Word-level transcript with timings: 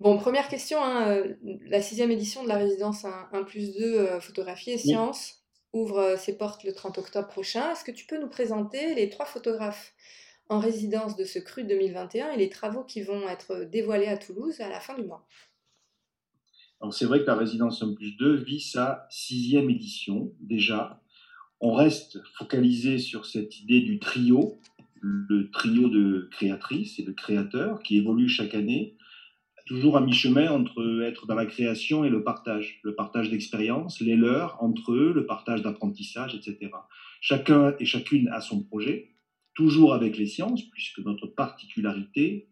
Bon, 0.00 0.16
première 0.16 0.48
question, 0.48 0.82
hein, 0.82 1.08
euh, 1.08 1.34
la 1.66 1.82
sixième 1.82 2.12
édition 2.12 2.44
de 2.44 2.48
la 2.48 2.56
résidence 2.56 3.04
1, 3.04 3.42
plus 3.42 3.74
2 3.76 3.98
euh, 3.98 4.20
photographie 4.20 4.70
et 4.70 4.78
sciences 4.78 5.42
ouvre 5.72 5.98
euh, 5.98 6.16
ses 6.16 6.38
portes 6.38 6.62
le 6.62 6.72
30 6.72 6.98
octobre 6.98 7.26
prochain. 7.26 7.72
Est-ce 7.72 7.84
que 7.84 7.90
tu 7.90 8.06
peux 8.06 8.20
nous 8.20 8.28
présenter 8.28 8.94
les 8.94 9.10
trois 9.10 9.26
photographes 9.26 9.92
en 10.48 10.60
résidence 10.60 11.16
de 11.16 11.24
ce 11.24 11.40
cru 11.40 11.64
2021 11.64 12.30
et 12.30 12.36
les 12.36 12.48
travaux 12.48 12.84
qui 12.84 13.02
vont 13.02 13.28
être 13.28 13.64
dévoilés 13.64 14.06
à 14.06 14.16
Toulouse 14.16 14.60
à 14.60 14.68
la 14.68 14.78
fin 14.78 14.94
du 14.94 15.02
mois? 15.02 15.26
Alors 16.80 16.94
c'est 16.94 17.04
vrai 17.04 17.20
que 17.20 17.26
la 17.26 17.34
résidence 17.34 17.82
1 17.82 17.94
plus 17.94 18.16
2 18.16 18.36
vit 18.36 18.60
sa 18.60 19.08
sixième 19.10 19.68
édition 19.68 20.32
déjà. 20.38 21.02
On 21.60 21.72
reste 21.72 22.20
focalisé 22.36 22.98
sur 22.98 23.26
cette 23.26 23.58
idée 23.58 23.80
du 23.80 23.98
trio, 23.98 24.60
le 25.00 25.50
trio 25.50 25.88
de 25.88 26.28
créatrices 26.30 27.00
et 27.00 27.02
de 27.02 27.10
créateurs 27.10 27.82
qui 27.82 27.96
évolue 27.96 28.28
chaque 28.28 28.54
année 28.54 28.96
toujours 29.68 29.98
à 29.98 30.00
mi-chemin 30.00 30.50
entre 30.50 31.02
être 31.06 31.26
dans 31.26 31.34
la 31.34 31.46
création 31.46 32.04
et 32.04 32.08
le 32.08 32.24
partage, 32.24 32.80
le 32.82 32.94
partage 32.94 33.30
d'expériences, 33.30 34.00
les 34.00 34.16
leurs 34.16 34.60
entre 34.62 34.92
eux, 34.92 35.12
le 35.14 35.26
partage 35.26 35.62
d'apprentissage, 35.62 36.34
etc. 36.34 36.72
Chacun 37.20 37.74
et 37.78 37.84
chacune 37.84 38.28
a 38.28 38.40
son 38.40 38.62
projet, 38.62 39.10
toujours 39.54 39.92
avec 39.92 40.16
les 40.16 40.26
sciences, 40.26 40.62
puisque 40.70 41.00
notre 41.00 41.26
particularité, 41.26 42.48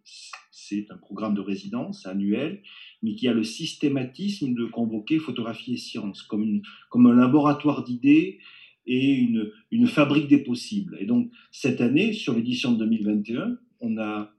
c'est 0.51 0.91
un 0.91 0.99
programme 0.99 1.35
de 1.35 1.41
résidence 1.41 2.07
annuel, 2.07 2.63
mais 3.03 3.15
qui 3.15 3.29
a 3.29 3.33
le 3.33 3.45
systématisme 3.45 4.55
de 4.55 4.67
convoquer 4.67 5.19
photographie 5.19 5.75
et 5.75 5.79
sciences 5.79 6.23
comme, 6.23 6.61
comme 6.91 7.07
un 7.07 7.15
laboratoire 7.15 7.83
d'idées 7.83 8.41
et 8.85 9.13
une, 9.13 9.51
une 9.71 9.87
fabrique 9.87 10.29
des 10.29 10.45
possibles. 10.45 10.99
Et 11.01 11.07
donc, 11.07 11.31
cette 11.51 11.81
année, 11.81 12.13
sur 12.13 12.35
l'édition 12.35 12.73
de 12.73 12.79
2021, 12.79 13.57
on 13.81 13.99
a 13.99 14.31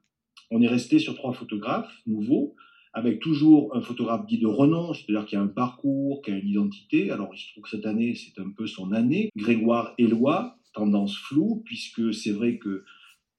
on 0.49 0.61
est 0.61 0.67
resté 0.67 0.99
sur 0.99 1.15
trois 1.15 1.33
photographes 1.33 1.91
nouveaux, 2.05 2.55
avec 2.97 3.19
toujours 3.19 3.75
un 3.75 3.81
photographe 3.81 4.25
dit 4.25 4.39
de 4.39 4.47
renom, 4.47 4.91
c'est-à-dire 4.91 5.27
qui 5.27 5.35
a 5.35 5.41
un 5.41 5.47
parcours, 5.47 6.23
qui 6.23 6.31
a 6.31 6.35
une 6.35 6.47
identité. 6.47 7.11
Alors 7.11 7.29
il 7.31 7.37
se 7.37 7.51
trouve 7.51 7.65
que 7.65 7.69
cette 7.69 7.85
année, 7.85 8.15
c'est 8.15 8.41
un 8.41 8.49
peu 8.49 8.65
son 8.65 8.91
année. 8.91 9.29
Grégoire 9.37 9.93
Éloi, 9.99 10.57
tendance 10.73 11.15
floue, 11.15 11.61
puisque 11.63 12.11
c'est 12.11 12.31
vrai 12.31 12.57
que 12.57 12.85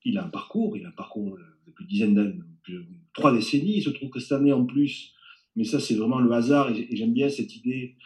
il 0.04 0.16
a 0.16 0.24
un 0.24 0.28
parcours, 0.28 0.76
il 0.76 0.84
a 0.84 0.90
un 0.90 0.92
parcours 0.92 1.36
depuis 1.66 1.86
dizaines 1.86 2.14
d'années, 2.14 2.38
trois 3.12 3.34
décennies. 3.34 3.78
Il 3.78 3.82
se 3.82 3.90
trouve 3.90 4.10
que 4.10 4.20
cette 4.20 4.38
année 4.38 4.52
en 4.52 4.64
plus, 4.64 5.12
mais 5.56 5.64
ça 5.64 5.80
c'est 5.80 5.96
vraiment 5.96 6.20
le 6.20 6.30
hasard, 6.30 6.70
et 6.70 6.86
j'aime 6.92 7.12
bien 7.12 7.28
cette 7.28 7.56
idée 7.56 7.96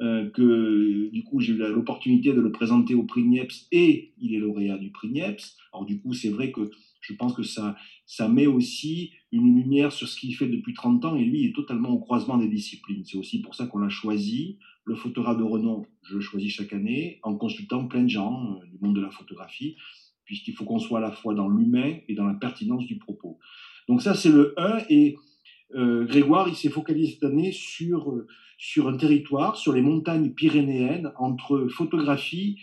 euh, 0.00 0.30
que 0.30 1.10
du 1.10 1.22
coup 1.22 1.38
j'ai 1.40 1.52
eu 1.52 1.58
l'opportunité 1.58 2.32
de 2.32 2.40
le 2.40 2.50
présenter 2.50 2.94
au 2.94 3.02
prix 3.02 3.24
Niepce 3.24 3.68
et 3.72 4.14
il 4.18 4.34
est 4.34 4.38
lauréat 4.38 4.78
du 4.78 4.90
prix 4.90 5.10
Niepce. 5.10 5.58
Alors 5.70 5.84
du 5.84 6.00
coup 6.00 6.14
c'est 6.14 6.30
vrai 6.30 6.50
que 6.50 6.70
je 7.06 7.12
pense 7.12 7.34
que 7.34 7.42
ça, 7.42 7.76
ça 8.06 8.28
met 8.28 8.46
aussi 8.46 9.12
une 9.30 9.54
lumière 9.54 9.92
sur 9.92 10.08
ce 10.08 10.18
qu'il 10.18 10.34
fait 10.34 10.46
depuis 10.46 10.72
30 10.72 11.04
ans 11.04 11.16
et 11.16 11.24
lui 11.24 11.44
est 11.44 11.54
totalement 11.54 11.90
au 11.90 11.98
croisement 11.98 12.38
des 12.38 12.48
disciplines. 12.48 13.04
C'est 13.04 13.18
aussi 13.18 13.42
pour 13.42 13.54
ça 13.54 13.66
qu'on 13.66 13.78
l'a 13.78 13.90
choisi. 13.90 14.58
Le 14.84 14.94
photographe 14.94 15.38
de 15.38 15.42
renom, 15.42 15.84
je 16.02 16.14
le 16.14 16.20
choisis 16.20 16.52
chaque 16.52 16.72
année 16.72 17.18
en 17.22 17.34
consultant 17.36 17.86
plein 17.86 18.02
de 18.02 18.08
gens 18.08 18.56
euh, 18.56 18.66
du 18.66 18.78
monde 18.80 18.96
de 18.96 19.02
la 19.02 19.10
photographie, 19.10 19.76
puisqu'il 20.24 20.54
faut 20.54 20.64
qu'on 20.64 20.78
soit 20.78 20.98
à 20.98 21.02
la 21.02 21.12
fois 21.12 21.34
dans 21.34 21.48
l'humain 21.48 21.98
et 22.08 22.14
dans 22.14 22.26
la 22.26 22.34
pertinence 22.34 22.86
du 22.86 22.98
propos. 22.98 23.38
Donc 23.88 24.00
ça 24.00 24.14
c'est 24.14 24.30
le 24.30 24.54
1 24.56 24.84
et 24.88 25.16
euh, 25.74 26.06
Grégoire 26.06 26.48
il 26.48 26.54
s'est 26.54 26.70
focalisé 26.70 27.12
cette 27.14 27.24
année 27.24 27.52
sur, 27.52 28.10
euh, 28.10 28.26
sur 28.56 28.88
un 28.88 28.96
territoire, 28.96 29.56
sur 29.56 29.72
les 29.74 29.82
montagnes 29.82 30.30
pyrénéennes, 30.30 31.12
entre 31.18 31.66
photographie 31.68 32.58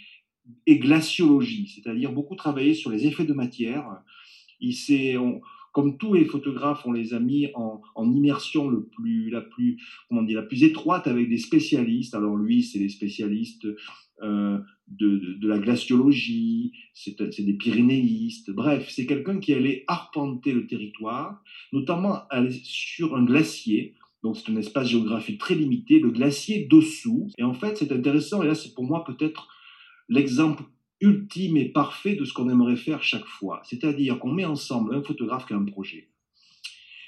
et 0.65 0.79
glaciologie, 0.79 1.67
c'est-à-dire 1.67 2.11
beaucoup 2.11 2.35
travailler 2.35 2.73
sur 2.73 2.89
les 2.89 3.05
effets 3.05 3.25
de 3.25 3.33
matière, 3.33 4.01
il 4.61 4.73
s'est, 4.73 5.17
comme 5.71 5.97
tous 5.97 6.13
les 6.13 6.25
photographes, 6.25 6.85
on 6.85 6.91
les 6.91 7.13
a 7.13 7.19
mis 7.19 7.49
en, 7.55 7.81
immersion 8.11 8.69
le 8.69 8.85
plus, 8.85 9.29
la 9.29 9.41
plus, 9.41 9.77
comment 10.09 10.21
la 10.21 10.41
plus 10.41 10.63
étroite 10.63 11.07
avec 11.07 11.29
des 11.29 11.37
spécialistes. 11.37 12.13
Alors 12.13 12.35
lui, 12.35 12.63
c'est 12.63 12.79
les 12.79 12.89
spécialistes 12.89 13.67
euh, 14.21 14.59
de, 14.87 15.37
de, 15.39 15.47
la 15.47 15.57
glaciologie, 15.57 16.73
c'est, 16.93 17.17
des 17.21 17.53
pyrénéistes. 17.53 18.51
Bref, 18.51 18.89
c'est 18.89 19.05
quelqu'un 19.05 19.39
qui 19.39 19.53
allait 19.53 19.85
arpenter 19.87 20.51
le 20.51 20.67
territoire, 20.67 21.41
notamment 21.71 22.23
sur 22.63 23.15
un 23.15 23.23
glacier. 23.23 23.95
Donc 24.23 24.37
c'est 24.37 24.51
un 24.51 24.57
espace 24.57 24.89
géographique 24.89 25.39
très 25.39 25.55
limité, 25.55 25.99
le 25.99 26.11
glacier 26.11 26.67
dessous. 26.69 27.29
Et 27.37 27.43
en 27.43 27.53
fait, 27.53 27.77
c'est 27.77 27.91
intéressant. 27.91 28.43
Et 28.43 28.47
là, 28.47 28.55
c'est 28.55 28.73
pour 28.73 28.83
moi 28.83 29.05
peut-être 29.05 29.47
l'exemple 30.09 30.63
ultime 31.01 31.57
et 31.57 31.65
parfait 31.65 32.15
de 32.15 32.23
ce 32.25 32.33
qu'on 32.33 32.49
aimerait 32.49 32.75
faire 32.75 33.03
chaque 33.03 33.25
fois. 33.25 33.61
C'est-à-dire 33.65 34.19
qu'on 34.19 34.31
met 34.31 34.45
ensemble 34.45 34.95
un 34.95 35.01
photographe 35.01 35.45
qui 35.45 35.53
a 35.53 35.57
un 35.57 35.65
projet, 35.65 36.09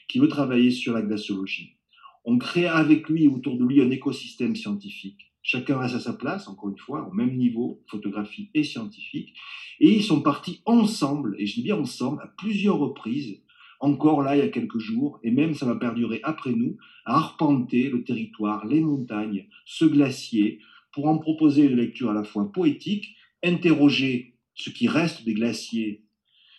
qui 0.08 0.20
veut 0.20 0.28
travailler 0.28 0.72
sur 0.72 0.94
la 0.94 1.02
glaciologie. 1.02 1.78
On 2.26 2.38
crée 2.38 2.68
avec 2.68 3.10
lui, 3.10 3.28
autour 3.28 3.58
de 3.58 3.66
lui, 3.66 3.82
un 3.82 3.92
écosystème 3.92 4.56
scientifique. 4.56 5.32
Chacun 5.42 5.78
reste 5.78 5.96
à 5.96 6.00
sa 6.00 6.14
place, 6.14 6.48
encore 6.48 6.70
une 6.70 6.78
fois, 6.78 7.08
au 7.10 7.14
même 7.14 7.36
niveau, 7.36 7.84
photographie 7.88 8.50
et 8.54 8.64
scientifique. 8.64 9.34
Et 9.80 9.94
ils 9.94 10.04
sont 10.04 10.22
partis 10.22 10.62
ensemble, 10.66 11.36
et 11.38 11.46
je 11.46 11.56
dis 11.56 11.64
bien 11.64 11.76
ensemble, 11.76 12.22
à 12.22 12.28
plusieurs 12.28 12.78
reprises, 12.78 13.42
encore 13.82 14.22
là 14.22 14.38
il 14.38 14.40
y 14.40 14.44
a 14.44 14.48
quelques 14.48 14.80
jours, 14.80 15.20
et 15.24 15.32
même 15.32 15.54
ça 15.54 15.66
va 15.66 15.76
perdurer 15.76 16.22
après 16.24 16.54
nous, 16.54 16.78
à 17.04 17.18
arpenter 17.18 17.90
le 17.90 18.06
territoire, 18.06 18.66
les 18.66 18.80
montagnes, 18.80 19.48
ce 19.66 19.84
glacier, 19.84 20.60
pour 20.94 21.08
en 21.08 21.18
proposer 21.18 21.66
une 21.66 21.76
lecture 21.76 22.12
à 22.12 22.14
la 22.14 22.24
fois 22.24 22.50
poétique, 22.50 23.18
interroger 23.44 24.36
ce 24.56 24.70
qui 24.70 24.88
reste 24.88 25.26
des 25.26 25.34
glaciers 25.34 26.04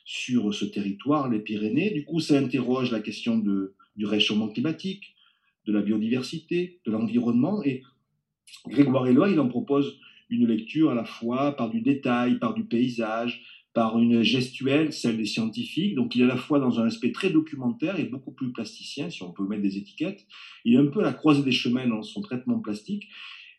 sur 0.04 0.52
ce 0.52 0.64
territoire, 0.64 1.30
les 1.30 1.40
Pyrénées. 1.40 1.90
Du 1.90 2.04
coup, 2.04 2.20
ça 2.20 2.38
interroge 2.38 2.90
la 2.92 3.00
question 3.00 3.38
du 3.38 4.06
réchauffement 4.06 4.48
climatique, 4.48 5.14
de 5.66 5.72
la 5.72 5.80
biodiversité, 5.80 6.80
de 6.84 6.92
l'environnement. 6.92 7.62
Et 7.64 7.82
Grégoire 8.66 9.06
Éloi, 9.06 9.30
il 9.30 9.40
en 9.40 9.48
propose 9.48 9.98
une 10.28 10.46
lecture 10.46 10.90
à 10.90 10.94
la 10.94 11.04
fois 11.04 11.52
par 11.52 11.70
du 11.70 11.80
détail, 11.80 12.38
par 12.38 12.54
du 12.54 12.64
paysage, 12.64 13.42
par 13.72 13.98
une 13.98 14.22
gestuelle, 14.22 14.92
celle 14.92 15.16
des 15.16 15.24
scientifiques. 15.24 15.94
Donc 15.94 16.14
il 16.14 16.22
est 16.22 16.24
à 16.24 16.28
la 16.28 16.36
fois 16.36 16.60
dans 16.60 16.80
un 16.80 16.86
aspect 16.86 17.12
très 17.12 17.30
documentaire 17.30 17.98
et 17.98 18.04
beaucoup 18.04 18.32
plus 18.32 18.52
plasticien, 18.52 19.10
si 19.10 19.22
on 19.22 19.32
peut 19.32 19.46
mettre 19.46 19.62
des 19.62 19.78
étiquettes. 19.78 20.26
Il 20.64 20.74
est 20.74 20.78
un 20.78 20.86
peu 20.86 21.00
à 21.00 21.04
la 21.04 21.12
croisée 21.12 21.42
des 21.42 21.52
chemins 21.52 21.86
dans 21.86 22.02
son 22.02 22.20
traitement 22.20 22.58
plastique. 22.60 23.08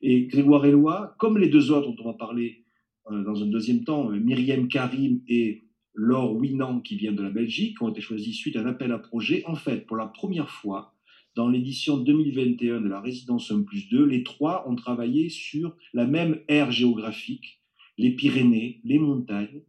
Et 0.01 0.27
Grégoire 0.27 0.65
Éloi, 0.65 1.15
comme 1.17 1.37
les 1.37 1.49
deux 1.49 1.71
autres 1.71 1.91
dont 1.91 2.03
on 2.03 2.11
va 2.11 2.13
parler 2.13 2.64
dans 3.11 3.43
un 3.43 3.47
deuxième 3.47 3.83
temps, 3.83 4.11
euh, 4.11 4.19
Myriam 4.19 4.67
Karim 4.67 5.21
et 5.27 5.63
Laure 5.93 6.35
Winan, 6.35 6.81
qui 6.81 6.95
vient 6.95 7.13
de 7.13 7.21
la 7.21 7.29
Belgique, 7.29 7.81
ont 7.81 7.89
été 7.89 8.01
choisis 8.01 8.35
suite 8.35 8.55
à 8.55 8.61
un 8.61 8.65
appel 8.65 8.91
à 8.91 8.99
projet. 8.99 9.43
En 9.45 9.55
fait, 9.55 9.85
pour 9.85 9.97
la 9.97 10.07
première 10.07 10.49
fois, 10.49 10.93
dans 11.35 11.47
l'édition 11.49 11.97
2021 11.97 12.81
de 12.81 12.89
la 12.89 13.01
résidence 13.01 13.51
1 13.51 13.63
plus 13.63 13.89
2, 13.89 14.05
les 14.05 14.23
trois 14.23 14.69
ont 14.69 14.75
travaillé 14.75 15.29
sur 15.29 15.75
la 15.93 16.05
même 16.05 16.39
aire 16.47 16.71
géographique, 16.71 17.61
les 17.97 18.11
Pyrénées, 18.11 18.81
les 18.83 18.99
montagnes, 18.99 19.61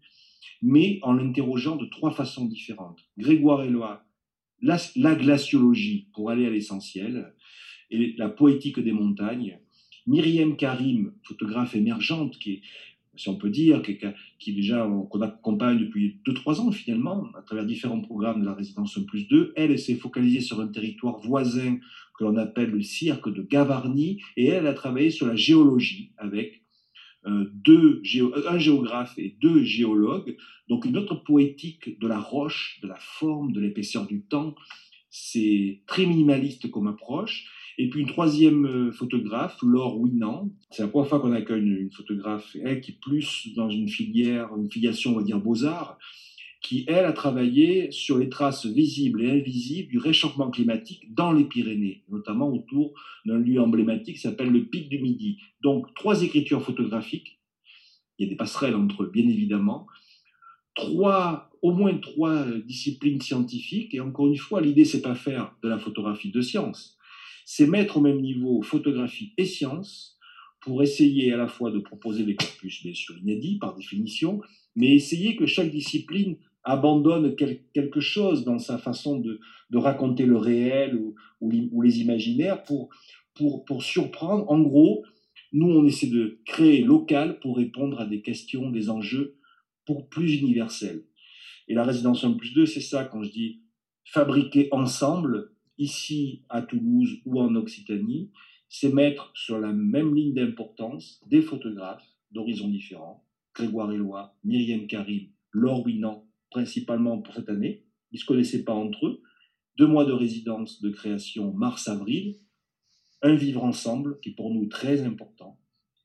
mais 0.62 0.98
en 1.02 1.12
l'interrogeant 1.12 1.76
de 1.76 1.86
trois 1.86 2.12
façons 2.12 2.46
différentes. 2.46 3.04
Grégoire 3.18 3.62
Eloi, 3.62 4.04
la, 4.62 4.78
la 4.96 5.14
glaciologie, 5.14 6.08
pour 6.14 6.30
aller 6.30 6.46
à 6.46 6.50
l'essentiel, 6.50 7.34
et 7.90 8.14
la 8.16 8.28
poétique 8.28 8.80
des 8.80 8.92
montagnes. 8.92 9.58
Myriam 10.06 10.56
Karim, 10.56 11.12
photographe 11.22 11.74
émergente, 11.74 12.38
qui 12.38 12.52
est 12.52 12.62
si 13.16 13.28
on 13.28 13.36
peut 13.36 13.50
dire, 13.50 13.82
qui, 13.82 13.98
qui 14.38 14.52
déjà 14.52 14.88
qu'on 15.10 15.20
accompagne 15.20 15.78
depuis 15.78 16.20
2-3 16.26 16.60
ans 16.60 16.70
finalement, 16.70 17.28
à 17.36 17.42
travers 17.42 17.64
différents 17.64 18.00
programmes 18.00 18.40
de 18.40 18.46
la 18.46 18.54
résidence 18.54 18.96
1 18.96 19.02
plus 19.04 19.26
2. 19.28 19.52
Elle, 19.56 19.78
s'est 19.78 19.94
focalisée 19.94 20.40
sur 20.40 20.60
un 20.60 20.68
territoire 20.68 21.20
voisin 21.20 21.78
que 22.18 22.24
l'on 22.24 22.36
appelle 22.36 22.70
le 22.70 22.82
cirque 22.82 23.32
de 23.32 23.42
Gavarnie, 23.42 24.20
et 24.36 24.46
elle 24.46 24.66
a 24.66 24.74
travaillé 24.74 25.10
sur 25.10 25.26
la 25.26 25.36
géologie 25.36 26.12
avec 26.16 26.62
euh, 27.26 27.50
deux 27.52 28.02
un 28.48 28.58
géographe 28.58 29.18
et 29.18 29.36
deux 29.40 29.64
géologues, 29.64 30.36
donc 30.68 30.84
une 30.84 30.96
autre 30.96 31.16
poétique 31.16 31.98
de 31.98 32.06
la 32.06 32.20
roche, 32.20 32.78
de 32.82 32.88
la 32.88 32.98
forme, 33.00 33.52
de 33.52 33.60
l'épaisseur 33.60 34.06
du 34.06 34.22
temps. 34.22 34.54
C'est 35.10 35.82
très 35.86 36.06
minimaliste 36.06 36.70
comme 36.70 36.86
approche. 36.86 37.46
Et 37.78 37.90
puis 37.90 38.00
une 38.00 38.08
troisième 38.08 38.64
euh, 38.64 38.92
photographe, 38.92 39.58
Laure 39.62 40.00
Winant. 40.00 40.50
C'est 40.70 40.82
la 40.82 40.88
première 40.88 41.08
fois 41.08 41.20
qu'on 41.20 41.32
accueille 41.32 41.60
une, 41.60 41.90
photographe, 41.90 42.56
elle, 42.62 42.80
qui 42.80 42.92
est 42.92 43.00
plus 43.00 43.54
dans 43.54 43.68
une 43.68 43.88
filière, 43.88 44.48
une 44.56 44.70
filiation, 44.70 45.12
on 45.12 45.16
va 45.16 45.22
dire, 45.22 45.40
beaux-arts, 45.40 45.98
qui, 46.62 46.84
elle, 46.88 47.04
a 47.04 47.12
travaillé 47.12 47.90
sur 47.90 48.18
les 48.18 48.30
traces 48.30 48.64
visibles 48.64 49.22
et 49.22 49.30
invisibles 49.30 49.90
du 49.90 49.98
réchauffement 49.98 50.50
climatique 50.50 51.14
dans 51.14 51.32
les 51.32 51.44
Pyrénées, 51.44 52.02
notamment 52.08 52.48
autour 52.48 52.94
d'un 53.26 53.38
lieu 53.38 53.60
emblématique 53.60 54.16
qui 54.16 54.22
s'appelle 54.22 54.50
le 54.50 54.64
Pic 54.64 54.88
du 54.88 54.98
Midi. 54.98 55.38
Donc, 55.62 55.94
trois 55.94 56.22
écritures 56.22 56.62
photographiques. 56.62 57.40
Il 58.18 58.24
y 58.24 58.26
a 58.26 58.30
des 58.30 58.36
passerelles 58.36 58.74
entre 58.74 59.02
eux, 59.02 59.10
bien 59.12 59.28
évidemment. 59.28 59.86
Trois, 60.74 61.50
au 61.60 61.72
moins 61.72 61.96
trois 61.98 62.46
disciplines 62.66 63.20
scientifiques. 63.20 63.94
Et 63.94 64.00
encore 64.00 64.28
une 64.28 64.38
fois, 64.38 64.62
l'idée, 64.62 64.86
c'est 64.86 65.02
pas 65.02 65.14
faire 65.14 65.54
de 65.62 65.68
la 65.68 65.78
photographie 65.78 66.30
de 66.30 66.40
science 66.40 66.95
c'est 67.48 67.68
mettre 67.68 67.98
au 67.98 68.00
même 68.00 68.20
niveau 68.20 68.60
photographie 68.60 69.32
et 69.38 69.44
science 69.44 70.18
pour 70.60 70.82
essayer 70.82 71.32
à 71.32 71.36
la 71.36 71.46
fois 71.46 71.70
de 71.70 71.78
proposer 71.78 72.24
des 72.24 72.34
corpus 72.34 72.82
bien 72.82 72.92
sûr 72.92 73.16
inédits 73.16 73.58
par 73.58 73.76
définition, 73.76 74.40
mais 74.74 74.96
essayer 74.96 75.36
que 75.36 75.46
chaque 75.46 75.70
discipline 75.70 76.36
abandonne 76.64 77.36
quelque 77.36 78.00
chose 78.00 78.44
dans 78.44 78.58
sa 78.58 78.78
façon 78.78 79.20
de, 79.20 79.38
raconter 79.72 80.26
le 80.26 80.36
réel 80.36 81.00
ou, 81.40 81.82
les 81.82 82.00
imaginaires 82.00 82.64
pour, 82.64 82.88
pour, 83.34 83.64
pour 83.64 83.84
surprendre. 83.84 84.50
En 84.50 84.60
gros, 84.60 85.04
nous, 85.52 85.68
on 85.68 85.86
essaie 85.86 86.08
de 86.08 86.40
créer 86.46 86.82
local 86.82 87.38
pour 87.38 87.58
répondre 87.58 88.00
à 88.00 88.06
des 88.06 88.22
questions, 88.22 88.70
des 88.70 88.90
enjeux 88.90 89.36
pour 89.84 90.08
plus 90.08 90.40
universels. 90.40 91.04
Et 91.68 91.74
la 91.74 91.84
résidence 91.84 92.24
1 92.24 92.32
plus 92.32 92.52
2, 92.54 92.66
c'est 92.66 92.80
ça, 92.80 93.04
quand 93.04 93.22
je 93.22 93.30
dis 93.30 93.60
fabriquer 94.04 94.66
ensemble, 94.72 95.52
ici 95.78 96.42
à 96.48 96.62
Toulouse 96.62 97.20
ou 97.24 97.40
en 97.40 97.54
Occitanie, 97.54 98.30
c'est 98.68 98.92
mettre 98.92 99.30
sur 99.34 99.58
la 99.58 99.72
même 99.72 100.14
ligne 100.14 100.34
d'importance 100.34 101.20
des 101.26 101.42
photographes 101.42 102.06
d'horizons 102.32 102.68
différents, 102.68 103.24
Grégoire 103.54 103.92
Éloi, 103.92 104.36
Myriam 104.44 104.86
Karim, 104.86 105.28
Laure 105.52 105.86
Winan, 105.86 106.26
principalement 106.50 107.20
pour 107.20 107.34
cette 107.34 107.48
année. 107.48 107.84
Ils 108.12 108.16
ne 108.16 108.20
se 108.20 108.26
connaissaient 108.26 108.64
pas 108.64 108.74
entre 108.74 109.06
eux. 109.06 109.22
Deux 109.78 109.86
mois 109.86 110.04
de 110.04 110.12
résidence 110.12 110.80
de 110.80 110.90
création 110.90 111.52
mars-avril, 111.52 112.36
un 113.22 113.34
vivre 113.34 113.64
ensemble 113.64 114.20
qui 114.20 114.30
est 114.30 114.34
pour 114.34 114.52
nous 114.52 114.66
très 114.66 115.02
important, 115.02 115.58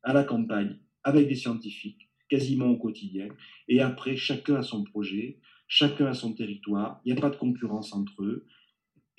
à 0.03 0.13
la 0.13 0.23
campagne, 0.23 0.77
avec 1.03 1.27
des 1.27 1.35
scientifiques, 1.35 2.09
quasiment 2.29 2.67
au 2.67 2.77
quotidien. 2.77 3.27
Et 3.67 3.81
après, 3.81 4.15
chacun 4.15 4.55
a 4.55 4.63
son 4.63 4.83
projet, 4.83 5.39
chacun 5.67 6.07
a 6.07 6.13
son 6.13 6.33
territoire, 6.33 7.01
il 7.05 7.13
n'y 7.13 7.17
a 7.17 7.21
pas 7.21 7.29
de 7.29 7.35
concurrence 7.35 7.93
entre 7.93 8.23
eux. 8.23 8.45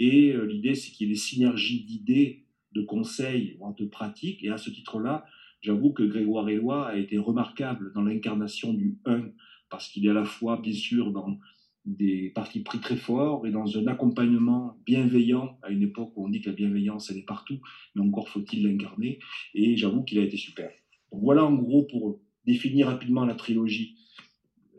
Et 0.03 0.33
euh, 0.33 0.47
l'idée, 0.47 0.75
c'est 0.75 0.91
qu'il 0.91 1.07
y 1.07 1.11
ait 1.11 1.15
des 1.15 1.19
synergies 1.19 1.85
d'idées, 1.85 2.45
de 2.73 2.83
conseils, 2.83 3.55
voire 3.61 3.73
de 3.77 3.85
pratiques. 3.85 4.43
Et 4.43 4.49
à 4.49 4.59
ce 4.59 4.69
titre-là, 4.69 5.25
j'avoue 5.61 5.93
que 5.93 6.03
Grégoire 6.03 6.49
Éloi 6.49 6.89
a 6.89 6.97
été 6.97 7.19
remarquable 7.19 7.93
dans 7.95 8.03
l'incarnation 8.03 8.75
du 8.75 8.99
1, 9.05 9.27
parce 9.71 9.89
qu'il 9.89 10.05
est 10.05 10.11
à 10.11 10.13
la 10.13 10.25
fois, 10.25 10.61
bien 10.61 10.73
sûr, 10.73 11.13
dans 11.13 11.39
des 11.85 12.31
partis 12.31 12.63
pris 12.65 12.81
très 12.81 12.97
forts 12.97 13.47
et 13.47 13.53
dans 13.53 13.79
un 13.79 13.87
accompagnement 13.87 14.77
bienveillant 14.85 15.57
à 15.63 15.71
une 15.71 15.83
époque 15.83 16.13
où 16.17 16.27
on 16.27 16.29
dit 16.29 16.41
que 16.41 16.51
la 16.51 16.57
bienveillance 16.57 17.11
elle 17.11 17.19
est 17.19 17.27
partout, 17.27 17.61
mais 17.95 18.03
encore 18.03 18.29
faut-il 18.29 18.65
l'incarner. 18.67 19.21
Et 19.55 19.77
j'avoue 19.77 20.03
qu'il 20.03 20.19
a 20.19 20.23
été 20.23 20.37
super. 20.37 20.71
Voilà 21.13 21.45
en 21.45 21.55
gros 21.55 21.85
pour 21.85 22.21
définir 22.45 22.89
rapidement 22.89 23.25
la 23.25 23.35
trilogie. 23.35 23.97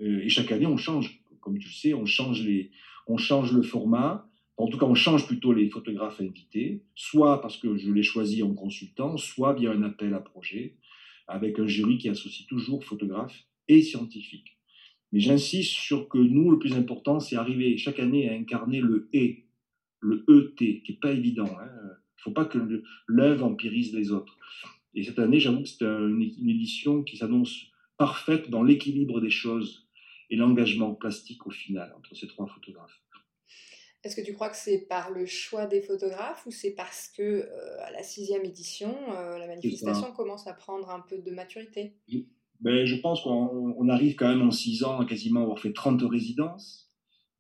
Euh, 0.02 0.22
et 0.22 0.30
chaque 0.30 0.52
année 0.52 0.66
on 0.66 0.78
change, 0.78 1.22
comme 1.42 1.58
tu 1.60 1.68
le 1.68 1.74
sais, 1.74 1.94
on 1.94 2.06
change 2.06 2.46
les, 2.46 2.72
on 3.08 3.18
change 3.18 3.54
le 3.54 3.64
format. 3.64 4.30
En 4.58 4.68
tout 4.68 4.78
cas, 4.78 4.86
on 4.86 4.96
change 4.96 5.26
plutôt 5.26 5.52
les 5.52 5.70
photographes 5.70 6.22
invités, 6.22 6.84
soit 6.96 7.42
parce 7.42 7.58
que 7.58 7.76
je 7.76 7.92
les 7.92 8.04
choisis 8.04 8.44
en 8.44 8.54
consultant, 8.54 9.18
soit 9.18 9.54
via 9.54 9.72
un 9.72 9.82
appel 9.84 10.14
à 10.14 10.20
projet, 10.20 10.78
avec 11.28 11.60
un 11.60 11.68
jury 11.68 11.98
qui 11.98 12.10
associe 12.10 12.48
toujours 12.48 12.84
photographes 12.84 13.46
et 13.68 13.82
scientifiques. 13.82 14.58
Mais 15.12 15.20
j'insiste 15.20 15.72
sur 15.72 16.08
que 16.08 16.18
nous, 16.18 16.52
le 16.52 16.60
plus 16.60 16.74
important, 16.74 17.20
c'est 17.20 17.36
arriver 17.36 17.78
chaque 17.78 18.00
année 18.00 18.30
à 18.30 18.34
incarner 18.34 18.82
le 18.82 19.10
et, 19.14 19.46
le 20.00 20.26
ET, 20.28 20.56
qui 20.56 20.92
n'est 20.92 20.98
pas 20.98 21.12
évident. 21.12 21.46
Il 21.46 21.64
hein. 21.64 21.72
ne 21.84 22.22
faut 22.22 22.32
pas 22.32 22.46
que 22.46 22.84
l'œuvre 23.08 23.46
empirise 23.46 23.94
les 23.94 24.12
autres. 24.12 24.38
Et 24.96 25.04
cette 25.04 25.20
année, 25.20 25.40
j'avoue 25.40 25.64
que 25.64 25.70
c'est 25.70 25.86
une 25.86 26.50
édition 26.50 27.04
qui 27.04 27.18
s'annonce 27.18 27.68
parfaite 27.98 28.50
dans 28.50 28.64
l'équilibre 28.64 29.22
des 29.22 29.30
choses 29.30 29.88
et 30.30 30.36
l'engagement 30.36 30.94
plastique 30.94 31.46
au 31.46 31.52
final 31.52 31.94
entre 31.98 32.16
ces 32.16 32.28
trois 32.28 32.48
photographes. 32.48 33.03
Est-ce 34.04 34.18
que 34.18 34.22
tu 34.22 34.34
crois 34.34 34.50
que 34.50 34.58
c'est 34.58 34.80
par 34.80 35.12
le 35.12 35.26
choix 35.26 35.66
des 35.66 35.82
photographes 35.82 36.46
ou 36.46 36.52
c'est 36.52 36.76
parce 36.76 37.10
que 37.16 37.24
euh, 37.24 37.86
à 37.86 37.92
la 37.92 38.04
sixième 38.04 38.44
édition, 38.44 38.94
euh, 39.12 39.38
la 39.38 39.48
manifestation 39.48 40.12
commence 40.12 40.46
à 40.46 40.54
prendre 40.54 40.90
un 40.90 41.00
peu 41.00 41.20
de 41.20 41.32
maturité? 41.32 41.96
Ben, 42.60 42.86
je 42.86 42.96
pense 42.96 43.22
qu'on 43.22 43.90
arrive 43.90 44.16
quand 44.16 44.28
même 44.28 44.42
en 44.42 44.52
6 44.52 44.84
ans 44.84 45.00
à 45.00 45.06
quasiment 45.06 45.42
avoir 45.42 45.60
fait 45.60 45.72
30 45.72 46.02
résidences, 46.04 46.92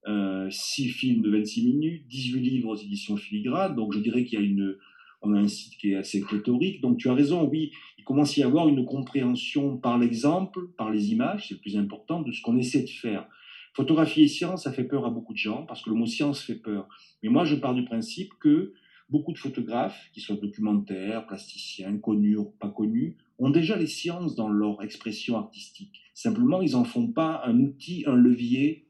euh, 0.08 0.50
6 0.50 0.90
films 0.90 1.22
de 1.22 1.32
26 1.32 1.66
minutes, 1.66 2.08
18 2.08 2.40
livres 2.40 2.70
aux 2.70 2.76
éditions 2.78 3.18
filigrane. 3.18 3.76
Donc 3.76 3.94
je 3.94 4.00
dirais 4.00 4.24
qu'il 4.24 4.40
y 4.40 4.42
a 4.42 4.46
une, 4.46 4.78
on 5.22 5.34
a 5.34 5.40
un 5.40 5.48
site 5.50 5.78
qui 5.78 5.92
est 5.92 5.96
assez 5.96 6.22
pléthorique. 6.22 6.80
Donc 6.80 6.98
tu 6.98 7.10
as 7.10 7.14
raison, 7.14 7.44
oui, 7.44 7.72
il 7.98 8.06
commence 8.06 8.38
à 8.38 8.42
y 8.42 8.44
avoir 8.44 8.70
une 8.70 8.86
compréhension 8.86 9.78
par 9.78 9.98
l'exemple, 9.98 10.68
par 10.78 10.92
les 10.92 11.12
images, 11.12 11.48
c'est 11.50 11.56
le 11.56 11.60
plus 11.60 11.76
important, 11.76 12.22
de 12.22 12.32
ce 12.32 12.42
qu'on 12.42 12.58
essaie 12.58 12.84
de 12.84 12.90
faire. 12.90 13.28
Photographier 13.74 14.26
et 14.26 14.28
science, 14.28 14.64
ça 14.64 14.72
fait 14.72 14.84
peur 14.84 15.06
à 15.06 15.10
beaucoup 15.10 15.34
de 15.34 15.38
gens 15.38 15.66
parce 15.66 15.82
que 15.82 15.90
le 15.90 15.96
mot 15.96 16.06
science 16.06 16.42
fait 16.42 16.56
peur. 16.56 16.88
Mais 17.24 17.30
moi, 17.30 17.44
je 17.44 17.56
pars 17.56 17.74
du 17.74 17.84
principe 17.84 18.34
que 18.40 18.74
beaucoup 19.10 19.34
de 19.34 19.38
photographes, 19.38 20.10
qu'ils 20.14 20.24
soient 20.24 20.36
documentaires, 20.36 21.26
plasticiens, 21.26 21.98
connus 21.98 22.38
ou 22.38 22.46
pas 22.46 22.70
connus, 22.70 23.18
ont 23.40 23.50
déjà 23.50 23.76
les 23.76 23.88
sciences 23.88 24.36
dans 24.36 24.48
leur 24.48 24.82
expression 24.84 25.38
artistique. 25.38 26.02
Simplement, 26.14 26.62
ils 26.62 26.74
n'en 26.74 26.84
font 26.84 27.08
pas 27.08 27.42
un 27.46 27.60
outil, 27.60 28.04
un 28.08 28.16
levier. 28.16 28.86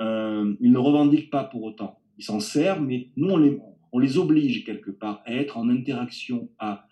Euh, 0.00 0.54
ils 0.60 0.72
ne 0.72 0.78
revendiquent 0.78 1.30
pas 1.30 1.44
pour 1.44 1.62
autant. 1.62 2.00
Ils 2.18 2.24
s'en 2.24 2.40
servent, 2.40 2.82
mais 2.82 3.08
nous, 3.16 3.30
on 3.30 3.36
les, 3.36 3.58
on 3.92 3.98
les 3.98 4.18
oblige 4.18 4.64
quelque 4.64 4.90
part 4.90 5.22
à 5.26 5.34
être 5.34 5.58
en 5.58 5.68
interaction 5.68 6.48
à. 6.58 6.88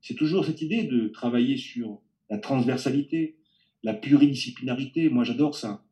C'est 0.00 0.14
toujours 0.14 0.44
cette 0.44 0.60
idée 0.60 0.84
de 0.84 1.08
travailler 1.08 1.56
sur 1.56 2.02
la 2.28 2.38
transversalité, 2.38 3.38
la 3.82 3.94
pluridisciplinarité. 3.94 5.08
Moi, 5.08 5.24
j'adore 5.24 5.54
ça. 5.54 5.82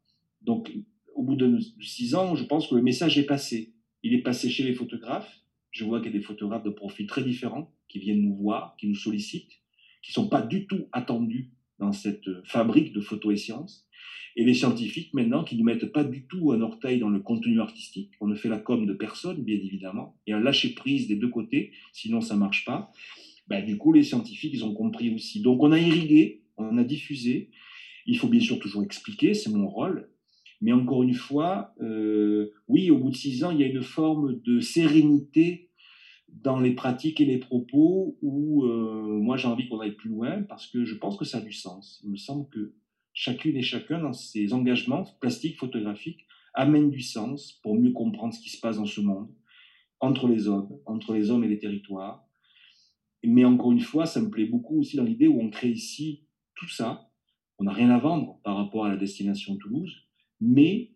Donc, 0.45 0.73
au 1.15 1.23
bout 1.23 1.37
de 1.37 1.59
six 1.81 2.15
ans, 2.15 2.35
je 2.35 2.45
pense 2.45 2.69
que 2.69 2.75
le 2.75 2.83
message 2.83 3.19
est 3.19 3.27
passé. 3.27 3.75
Il 4.03 4.15
est 4.15 4.23
passé 4.23 4.51
chez 4.51 4.65
les 4.65 4.75
photographes. 4.75 5.41
Je 5.71 5.85
vois 5.85 6.01
qu'il 6.01 6.13
y 6.13 6.17
a 6.17 6.19
des 6.19 6.25
photographes 6.25 6.65
de 6.65 6.71
profils 6.71 7.07
très 7.07 7.23
différents 7.23 7.73
qui 7.89 7.99
viennent 7.99 8.23
nous 8.23 8.37
voir, 8.37 8.77
qui 8.79 8.89
nous 8.89 8.95
sollicitent 8.95 9.63
qui 10.03 10.13
sont 10.13 10.29
pas 10.29 10.43
du 10.43 10.67
tout 10.67 10.89
attendus 10.93 11.51
dans 11.79 11.93
cette 11.93 12.29
fabrique 12.45 12.93
de 12.93 13.01
photo 13.01 13.31
et 13.31 13.37
sciences. 13.37 13.89
Et 14.35 14.45
les 14.45 14.55
scientifiques, 14.55 15.13
maintenant, 15.13 15.45
qui 15.45 15.57
ne 15.57 15.63
mettent 15.63 15.93
pas 15.93 16.05
du 16.05 16.27
tout 16.27 16.53
un 16.53 16.61
orteil 16.63 16.99
dans 16.99 17.11
le 17.11 17.21
contenu 17.21 17.61
artistique. 17.61 18.13
On 18.21 18.27
ne 18.27 18.35
fait 18.35 18.49
la 18.49 18.59
com 18.59 18.87
de 18.87 18.93
personne, 18.95 19.43
bien 19.43 19.57
évidemment. 19.57 20.17
Et 20.27 20.33
un 20.33 20.41
lâcher-prise 20.41 21.07
des 21.07 21.17
deux 21.17 21.29
côtés, 21.29 21.73
sinon 21.93 22.21
ça 22.21 22.35
marche 22.35 22.65
pas. 22.65 22.91
Ben, 23.49 23.65
du 23.65 23.77
coup, 23.77 23.93
les 23.93 24.03
scientifiques, 24.03 24.55
ils 24.55 24.65
ont 24.65 24.75
compris 24.75 25.15
aussi. 25.15 25.43
Donc, 25.43 25.63
on 25.63 25.71
a 25.71 25.79
irrigué, 25.79 26.45
on 26.57 26.79
a 26.79 26.85
diffusé. 26.85 27.51
Il 28.07 28.17
faut 28.17 28.29
bien 28.29 28.41
sûr 28.41 28.59
toujours 28.59 28.83
expliquer, 28.83 29.35
c'est 29.35 29.51
mon 29.51 29.69
rôle. 29.69 30.09
Mais 30.63 30.73
encore 30.73 31.03
une 31.03 31.15
fois, 31.15 31.75
euh, 31.81 32.53
oui, 32.69 32.91
au 32.91 32.99
bout 32.99 33.11
de 33.11 33.17
six 33.17 33.43
ans, 33.43 33.51
il 33.51 33.61
y 33.61 33.65
a 33.65 33.67
une 33.67 33.83
forme 33.83 34.41
de 34.43 34.61
sérénité 34.61 35.71
dans 36.29 36.61
les 36.61 36.75
pratiques 36.75 37.21
et 37.21 37.25
les 37.25 37.39
propos 37.39 38.17
où 38.23 38.65
euh, 38.65 39.03
moi 39.03 39.37
j'ai 39.37 39.49
envie 39.49 39.69
qu'on 39.69 39.81
aille 39.81 39.97
plus 39.97 40.09
loin 40.09 40.43
parce 40.45 40.69
que 40.69 40.85
je 40.85 40.95
pense 40.95 41.19
que 41.19 41.25
ça 41.25 41.39
a 41.39 41.41
du 41.41 41.53
sens. 41.53 42.01
Il 42.05 42.11
me 42.13 42.17
semble 42.17 42.49
que 42.49 42.75
chacune 43.13 43.57
et 43.57 43.63
chacun 43.63 44.01
dans 44.01 44.13
ses 44.13 44.53
engagements 44.53 45.05
plastiques, 45.21 45.59
photographiques, 45.59 46.27
amène 46.55 46.91
du 46.91 47.01
sens 47.01 47.59
pour 47.65 47.75
mieux 47.75 47.91
comprendre 47.93 48.33
ce 48.33 48.41
qui 48.41 48.51
se 48.51 48.61
passe 48.61 48.77
dans 48.77 48.87
ce 48.87 49.01
monde, 49.01 49.29
entre 49.99 50.29
les 50.29 50.47
hommes, 50.47 50.71
entre 50.87 51.13
les 51.13 51.31
hommes 51.31 51.43
et 51.43 51.49
les 51.49 51.59
territoires. 51.59 52.25
Mais 53.25 53.45
encore 53.45 53.73
une 53.73 53.81
fois, 53.81 54.07
ça 54.07 54.21
me 54.21 54.31
plaît 54.31 54.47
beaucoup 54.47 54.79
aussi 54.79 54.97
dans 54.97 55.05
l'idée 55.05 55.27
où 55.27 55.41
on 55.41 55.51
crée 55.51 55.71
ici 55.71 56.25
tout 56.55 56.69
ça. 56.69 57.11
On 57.59 57.65
n'a 57.65 57.73
rien 57.73 57.91
à 57.91 57.99
vendre 57.99 58.39
par 58.45 58.57
rapport 58.57 58.85
à 58.85 58.89
la 58.89 58.97
destination 58.97 59.57
Toulouse, 59.57 60.07
mais 60.43 60.91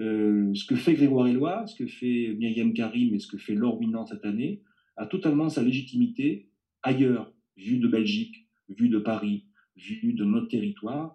euh, 0.00 0.52
ce 0.54 0.64
que 0.66 0.76
fait 0.76 0.94
Grégoire 0.94 1.28
Éloi, 1.28 1.66
ce 1.66 1.76
que 1.76 1.86
fait 1.86 2.34
Myriam 2.36 2.74
Karim 2.74 3.14
et 3.14 3.20
ce 3.20 3.28
que 3.28 3.38
fait 3.38 3.54
Laure 3.54 3.78
Winant 3.78 4.04
cette 4.06 4.24
année, 4.24 4.62
a 4.96 5.06
totalement 5.06 5.48
sa 5.48 5.62
légitimité 5.62 6.50
ailleurs, 6.82 7.32
vu 7.56 7.78
de 7.78 7.86
Belgique, 7.86 8.48
vu 8.68 8.88
de 8.88 8.98
Paris, 8.98 9.46
vu 9.76 10.12
de 10.12 10.24
notre 10.24 10.48
territoire. 10.48 11.14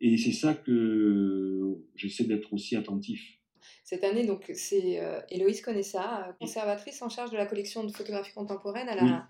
Et 0.00 0.16
c'est 0.16 0.32
ça 0.32 0.54
que 0.54 1.76
j'essaie 1.96 2.24
d'être 2.24 2.52
aussi 2.52 2.76
attentif. 2.76 3.38
Cette 3.82 4.04
année, 4.04 4.24
donc, 4.24 4.50
c'est 4.54 5.00
euh, 5.00 5.20
Héloïse 5.28 5.60
Conessa, 5.60 6.36
conservatrice 6.40 7.02
en 7.02 7.08
charge 7.08 7.30
de 7.30 7.36
la 7.36 7.46
collection 7.46 7.82
de 7.84 7.90
photographie 7.90 8.32
contemporaine 8.32 8.88
à 8.88 8.94
la, 8.94 9.28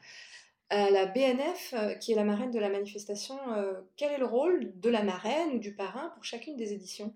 à 0.71 0.91
la 0.91 1.07
BNF, 1.07 1.75
euh, 1.75 1.95
qui 1.95 2.13
est 2.13 2.17
la 2.17 2.25
marraine 2.25 2.51
de 2.51 2.59
la 2.59 2.69
manifestation. 2.69 3.37
Euh, 3.53 3.81
quel 3.97 4.13
est 4.13 4.19
le 4.19 4.27
rôle 4.27 4.79
de 4.79 4.91
la 4.91 5.03
marraine 5.03 5.55
ou 5.55 5.59
du 5.59 5.75
parrain 5.75 6.11
pour 6.15 6.25
chacune 6.25 6.57
des 6.57 6.73
éditions? 6.75 7.15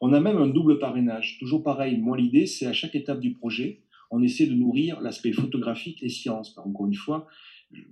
On 0.00 0.12
a 0.12 0.20
même 0.20 0.36
un 0.36 0.48
double 0.48 0.78
parrainage. 0.78 1.38
Toujours 1.38 1.62
pareil, 1.62 1.98
moi 1.98 2.16
l'idée, 2.16 2.46
c'est 2.46 2.66
à 2.66 2.72
chaque 2.72 2.94
étape 2.94 3.20
du 3.20 3.32
projet, 3.32 3.80
on 4.10 4.22
essaie 4.22 4.46
de 4.46 4.54
nourrir 4.54 5.00
l'aspect 5.00 5.32
photographique 5.32 6.02
et 6.02 6.08
science. 6.08 6.56
Encore 6.58 6.86
une 6.86 6.94
fois, 6.94 7.26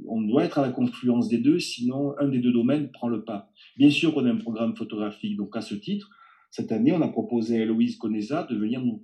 on 0.07 0.23
doit 0.23 0.45
être 0.45 0.59
à 0.59 0.63
la 0.63 0.73
confluence 0.73 1.29
des 1.29 1.39
deux, 1.39 1.59
sinon 1.59 2.15
un 2.19 2.29
des 2.29 2.39
deux 2.39 2.53
domaines 2.53 2.91
prend 2.91 3.09
le 3.09 3.25
pas. 3.25 3.51
Bien 3.77 3.91
sûr 3.91 4.15
qu'on 4.15 4.25
a 4.25 4.31
un 4.31 4.37
programme 4.37 4.75
photographique, 4.77 5.37
donc 5.37 5.57
à 5.57 5.61
ce 5.61 5.75
titre, 5.75 6.11
cette 6.51 6.73
année, 6.73 6.93
on 6.93 7.03
a 7.03 7.09
proposé 7.09 7.59
à 7.59 7.63
Héloïse 7.63 7.97
Conesa 7.97 8.45
de 8.45 8.57
venir 8.57 8.81
nous, 8.81 9.03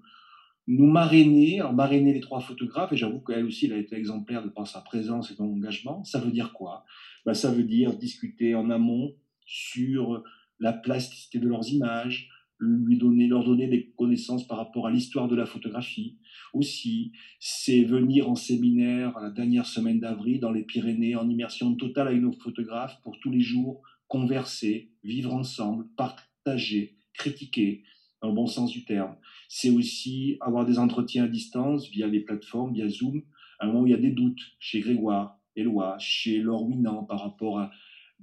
nous 0.68 0.86
marrainer, 0.86 1.60
marrainer 1.74 2.14
les 2.14 2.20
trois 2.20 2.40
photographes, 2.40 2.92
et 2.92 2.96
j'avoue 2.96 3.20
qu'elle 3.20 3.44
aussi, 3.44 3.66
elle 3.66 3.74
a 3.74 3.78
été 3.78 3.96
exemplaire 3.96 4.42
de 4.42 4.48
par 4.48 4.66
sa 4.66 4.80
présence 4.80 5.30
et 5.30 5.34
son 5.34 5.44
engagement. 5.44 6.04
Ça 6.04 6.20
veut 6.20 6.30
dire 6.30 6.52
quoi? 6.52 6.84
Ben, 7.26 7.34
Ça 7.34 7.50
veut 7.50 7.64
dire 7.64 7.96
discuter 7.98 8.54
en 8.54 8.70
amont 8.70 9.12
sur 9.44 10.22
la 10.60 10.72
plasticité 10.72 11.40
de 11.40 11.48
leurs 11.48 11.68
images, 11.68 12.30
lui 12.62 12.96
donner, 12.96 13.26
leur 13.26 13.44
donner 13.44 13.66
des 13.66 13.86
connaissances 13.96 14.46
par 14.46 14.58
rapport 14.58 14.86
à 14.86 14.90
l'histoire 14.90 15.28
de 15.28 15.34
la 15.34 15.46
photographie. 15.46 16.16
Aussi, 16.52 17.12
c'est 17.40 17.82
venir 17.82 18.30
en 18.30 18.36
séminaire 18.36 19.18
la 19.20 19.30
dernière 19.30 19.66
semaine 19.66 19.98
d'avril 19.98 20.38
dans 20.38 20.52
les 20.52 20.62
Pyrénées 20.62 21.16
en 21.16 21.28
immersion 21.28 21.74
totale 21.74 22.08
avec 22.08 22.22
nos 22.22 22.32
photographes 22.32 23.00
pour 23.02 23.18
tous 23.18 23.30
les 23.30 23.40
jours 23.40 23.82
converser, 24.06 24.90
vivre 25.02 25.34
ensemble, 25.34 25.86
partager, 25.96 26.96
critiquer, 27.14 27.82
dans 28.20 28.28
le 28.28 28.34
bon 28.34 28.46
sens 28.46 28.70
du 28.70 28.84
terme. 28.84 29.16
C'est 29.48 29.70
aussi 29.70 30.36
avoir 30.40 30.64
des 30.64 30.78
entretiens 30.78 31.24
à 31.24 31.28
distance 31.28 31.88
via 31.88 32.06
les 32.06 32.20
plateformes, 32.20 32.72
via 32.72 32.88
Zoom, 32.88 33.22
à 33.58 33.64
un 33.64 33.68
moment 33.68 33.80
où 33.80 33.86
il 33.86 33.90
y 33.90 33.94
a 33.94 33.98
des 33.98 34.12
doutes 34.12 34.40
chez 34.60 34.80
Grégoire, 34.80 35.38
Éloi, 35.56 35.96
chez 35.98 36.38
Laure 36.38 36.64
Winant 36.64 37.04
par 37.04 37.20
rapport 37.20 37.58
à 37.58 37.72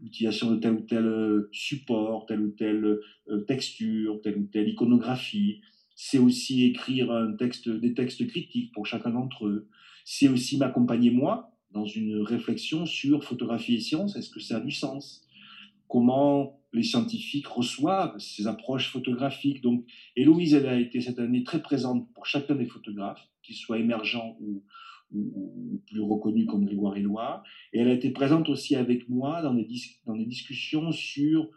l'utilisation 0.02 0.52
de 0.52 0.58
tel 0.58 0.74
ou 0.74 0.82
tel 0.82 1.06
euh, 1.06 1.50
support, 1.52 2.26
telle 2.26 2.42
ou 2.42 2.52
telle 2.52 3.00
euh, 3.30 3.40
texture, 3.48 4.22
telle 4.22 4.38
ou 4.38 4.48
telle 4.52 4.70
iconographie. 4.70 5.62
C'est 5.96 6.18
aussi 6.18 6.64
écrire 6.66 7.12
un 7.12 7.34
texte, 7.34 7.70
des 7.70 7.94
textes 7.94 8.26
critiques 8.28 8.72
pour 8.74 8.86
chacun 8.86 9.12
d'entre 9.12 9.48
eux. 9.48 9.68
C'est 10.06 10.30
aussi 10.30 10.58
m'accompagner 10.58 11.12
moi 11.12 11.52
dans 11.72 11.86
une 11.86 12.22
réflexion 12.22 12.86
sur 12.86 13.24
photographie 13.24 13.76
et 13.76 13.80
science. 13.80 14.16
Est-ce 14.16 14.30
que 14.30 14.40
ça 14.40 14.58
a 14.58 14.60
du 14.60 14.72
sens? 14.72 15.28
Comment 15.88 16.62
les 16.72 16.84
scientifiques 16.84 17.48
reçoivent 17.48 18.18
ces 18.20 18.48
approches 18.48 18.90
photographiques? 18.92 19.62
Donc, 19.62 19.86
Héloïse, 20.16 20.54
elle 20.54 20.68
a 20.68 20.80
été 20.80 21.02
cette 21.02 21.20
année 21.20 21.44
très 21.44 21.62
présente 21.62 22.12
pour 22.14 22.26
chacun 22.26 22.56
des 22.56 22.66
photographes, 22.66 23.28
qu'ils 23.44 23.56
soient 23.56 23.80
émergents 23.80 24.38
ou, 24.40 24.64
ou, 25.14 25.82
plus 25.88 26.02
reconnus 26.02 26.48
comme 26.48 26.66
Grégoire 26.66 26.98
Éloi. 26.98 27.44
Et 27.74 27.80
elle 27.80 27.88
a 27.88 27.94
été 27.94 28.12
présente 28.12 28.50
aussi 28.50 28.76
avec 28.76 29.10
moi 29.10 29.42
dans 29.42 29.54
des, 29.54 29.66
discussions 30.26 30.92
sur 30.92 31.50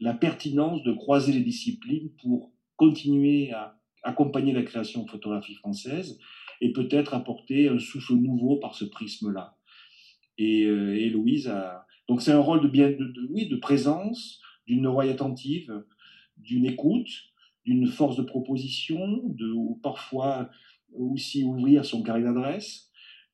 la 0.00 0.14
pertinence 0.14 0.82
de 0.82 0.92
croiser 0.92 1.32
les 1.32 1.40
disciplines 1.40 2.10
pour 2.20 2.52
continuer 2.76 3.50
à 3.52 3.78
accompagner 4.02 4.52
la 4.52 4.62
création 4.62 5.04
de 5.04 5.10
photographie 5.10 5.54
française 5.54 6.18
et 6.60 6.72
peut-être 6.72 7.14
apporter 7.14 7.68
un 7.68 7.78
souffle 7.78 8.14
nouveau 8.14 8.56
par 8.56 8.74
ce 8.74 8.84
prisme-là. 8.84 9.56
Et 10.38 10.64
euh, 10.64 10.96
Héloïse 10.96 11.48
a... 11.48 11.86
Donc 12.08 12.22
c'est 12.22 12.32
un 12.32 12.40
rôle 12.40 12.62
de, 12.62 12.68
bien, 12.68 12.90
de, 12.90 13.28
oui, 13.30 13.48
de 13.48 13.56
présence, 13.56 14.40
d'une 14.66 14.86
oreille 14.86 15.10
attentive, 15.10 15.84
d'une 16.36 16.66
écoute, 16.66 17.08
d'une 17.64 17.86
force 17.86 18.16
de 18.16 18.22
proposition, 18.22 19.22
de 19.24 19.50
ou 19.52 19.78
parfois 19.82 20.48
aussi 20.94 21.44
ouvrir 21.44 21.84
son 21.84 22.02
carré 22.02 22.22
d'adresse, 22.22 22.87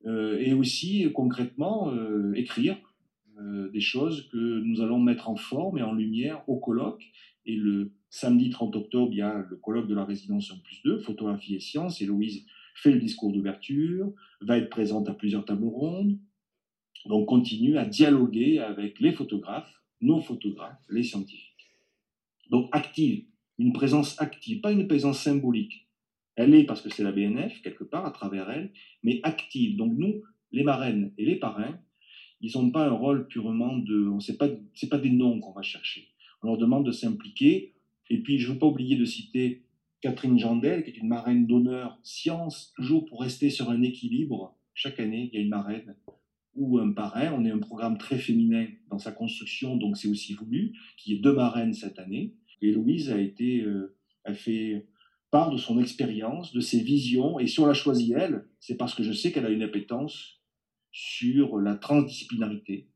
et 0.06 0.52
aussi 0.52 1.10
concrètement 1.12 1.90
euh, 1.90 2.32
écrire 2.34 2.76
euh, 3.40 3.68
des 3.70 3.80
choses 3.80 4.28
que 4.28 4.36
nous 4.36 4.80
allons 4.80 5.00
mettre 5.00 5.28
en 5.28 5.34
forme 5.34 5.78
et 5.78 5.82
en 5.82 5.92
lumière 5.92 6.48
au 6.48 6.56
colloque. 6.56 7.04
Et 7.46 7.56
le 7.56 7.92
samedi 8.08 8.50
30 8.50 8.76
octobre, 8.76 9.12
il 9.12 9.18
y 9.18 9.22
a 9.22 9.44
le 9.50 9.56
colloque 9.56 9.88
de 9.88 9.94
la 9.94 10.04
résidence 10.04 10.52
1 10.52 10.58
plus 10.58 10.80
2, 10.84 10.98
photographie 11.00 11.56
et 11.56 11.60
sciences, 11.60 12.00
et 12.00 12.06
Louise 12.06 12.46
fait 12.76 12.92
le 12.92 13.00
discours 13.00 13.32
d'ouverture, 13.32 14.12
va 14.40 14.58
être 14.58 14.70
présente 14.70 15.08
à 15.08 15.14
plusieurs 15.14 15.44
tables 15.44 15.66
rondes, 15.66 16.18
donc 17.06 17.26
continue 17.26 17.76
à 17.76 17.84
dialoguer 17.84 18.60
avec 18.60 19.00
les 19.00 19.12
photographes, 19.12 19.82
nos 20.00 20.20
photographes, 20.20 20.82
les 20.88 21.02
scientifiques. 21.02 21.70
Donc 22.50 22.68
active, 22.72 23.24
une 23.58 23.72
présence 23.72 24.20
active, 24.20 24.60
pas 24.60 24.72
une 24.72 24.86
présence 24.86 25.20
symbolique. 25.20 25.83
Elle 26.36 26.54
est 26.54 26.64
parce 26.64 26.80
que 26.80 26.90
c'est 26.90 27.04
la 27.04 27.12
BNF, 27.12 27.62
quelque 27.62 27.84
part, 27.84 28.06
à 28.06 28.10
travers 28.10 28.50
elle, 28.50 28.72
mais 29.02 29.20
active. 29.22 29.76
Donc 29.76 29.92
nous, 29.96 30.22
les 30.52 30.64
marraines 30.64 31.12
et 31.18 31.24
les 31.24 31.36
parrains, 31.36 31.78
ils 32.40 32.52
n'ont 32.56 32.70
pas 32.70 32.86
un 32.86 32.92
rôle 32.92 33.26
purement 33.28 33.76
de... 33.76 34.10
Ce 34.20 34.32
n'est 34.32 34.38
pas, 34.38 34.48
pas 34.90 34.98
des 34.98 35.10
noms 35.10 35.40
qu'on 35.40 35.52
va 35.52 35.62
chercher. 35.62 36.08
On 36.42 36.48
leur 36.48 36.58
demande 36.58 36.84
de 36.84 36.92
s'impliquer. 36.92 37.74
Et 38.10 38.18
puis, 38.18 38.38
je 38.38 38.48
ne 38.48 38.52
veux 38.52 38.58
pas 38.58 38.66
oublier 38.66 38.96
de 38.96 39.04
citer 39.04 39.64
Catherine 40.00 40.38
Jandel, 40.38 40.84
qui 40.84 40.90
est 40.90 40.98
une 40.98 41.08
marraine 41.08 41.46
d'honneur 41.46 41.98
science, 42.02 42.72
toujours 42.76 43.06
pour 43.06 43.22
rester 43.22 43.48
sur 43.48 43.70
un 43.70 43.80
équilibre. 43.82 44.54
Chaque 44.74 45.00
année, 45.00 45.30
il 45.32 45.36
y 45.36 45.38
a 45.38 45.42
une 45.42 45.48
marraine 45.48 45.96
ou 46.54 46.78
un 46.78 46.92
parrain. 46.92 47.32
On 47.32 47.44
est 47.44 47.50
un 47.50 47.58
programme 47.58 47.96
très 47.96 48.18
féminin 48.18 48.66
dans 48.90 48.98
sa 48.98 49.12
construction, 49.12 49.76
donc 49.76 49.96
c'est 49.96 50.08
aussi 50.08 50.34
voulu, 50.34 50.74
qui 50.98 51.14
est 51.14 51.18
deux 51.18 51.32
marraines 51.32 51.72
cette 51.72 51.98
année. 51.98 52.34
Et 52.60 52.72
Louise 52.72 53.10
a 53.10 53.18
été, 53.18 53.62
euh, 53.62 53.96
a 54.24 54.34
fait 54.34 54.86
part 55.34 55.50
de 55.50 55.56
son 55.56 55.80
expérience, 55.80 56.52
de 56.52 56.60
ses 56.60 56.80
visions, 56.80 57.40
et 57.40 57.48
si 57.48 57.58
on 57.58 57.66
l'a 57.66 57.74
choisie 57.74 58.12
elle, 58.16 58.46
c'est 58.60 58.76
parce 58.76 58.94
que 58.94 59.02
je 59.02 59.10
sais 59.10 59.32
qu'elle 59.32 59.46
a 59.46 59.50
une 59.50 59.64
appétence 59.64 60.40
sur 60.92 61.58
la 61.58 61.74
transdisciplinarité, 61.74 62.88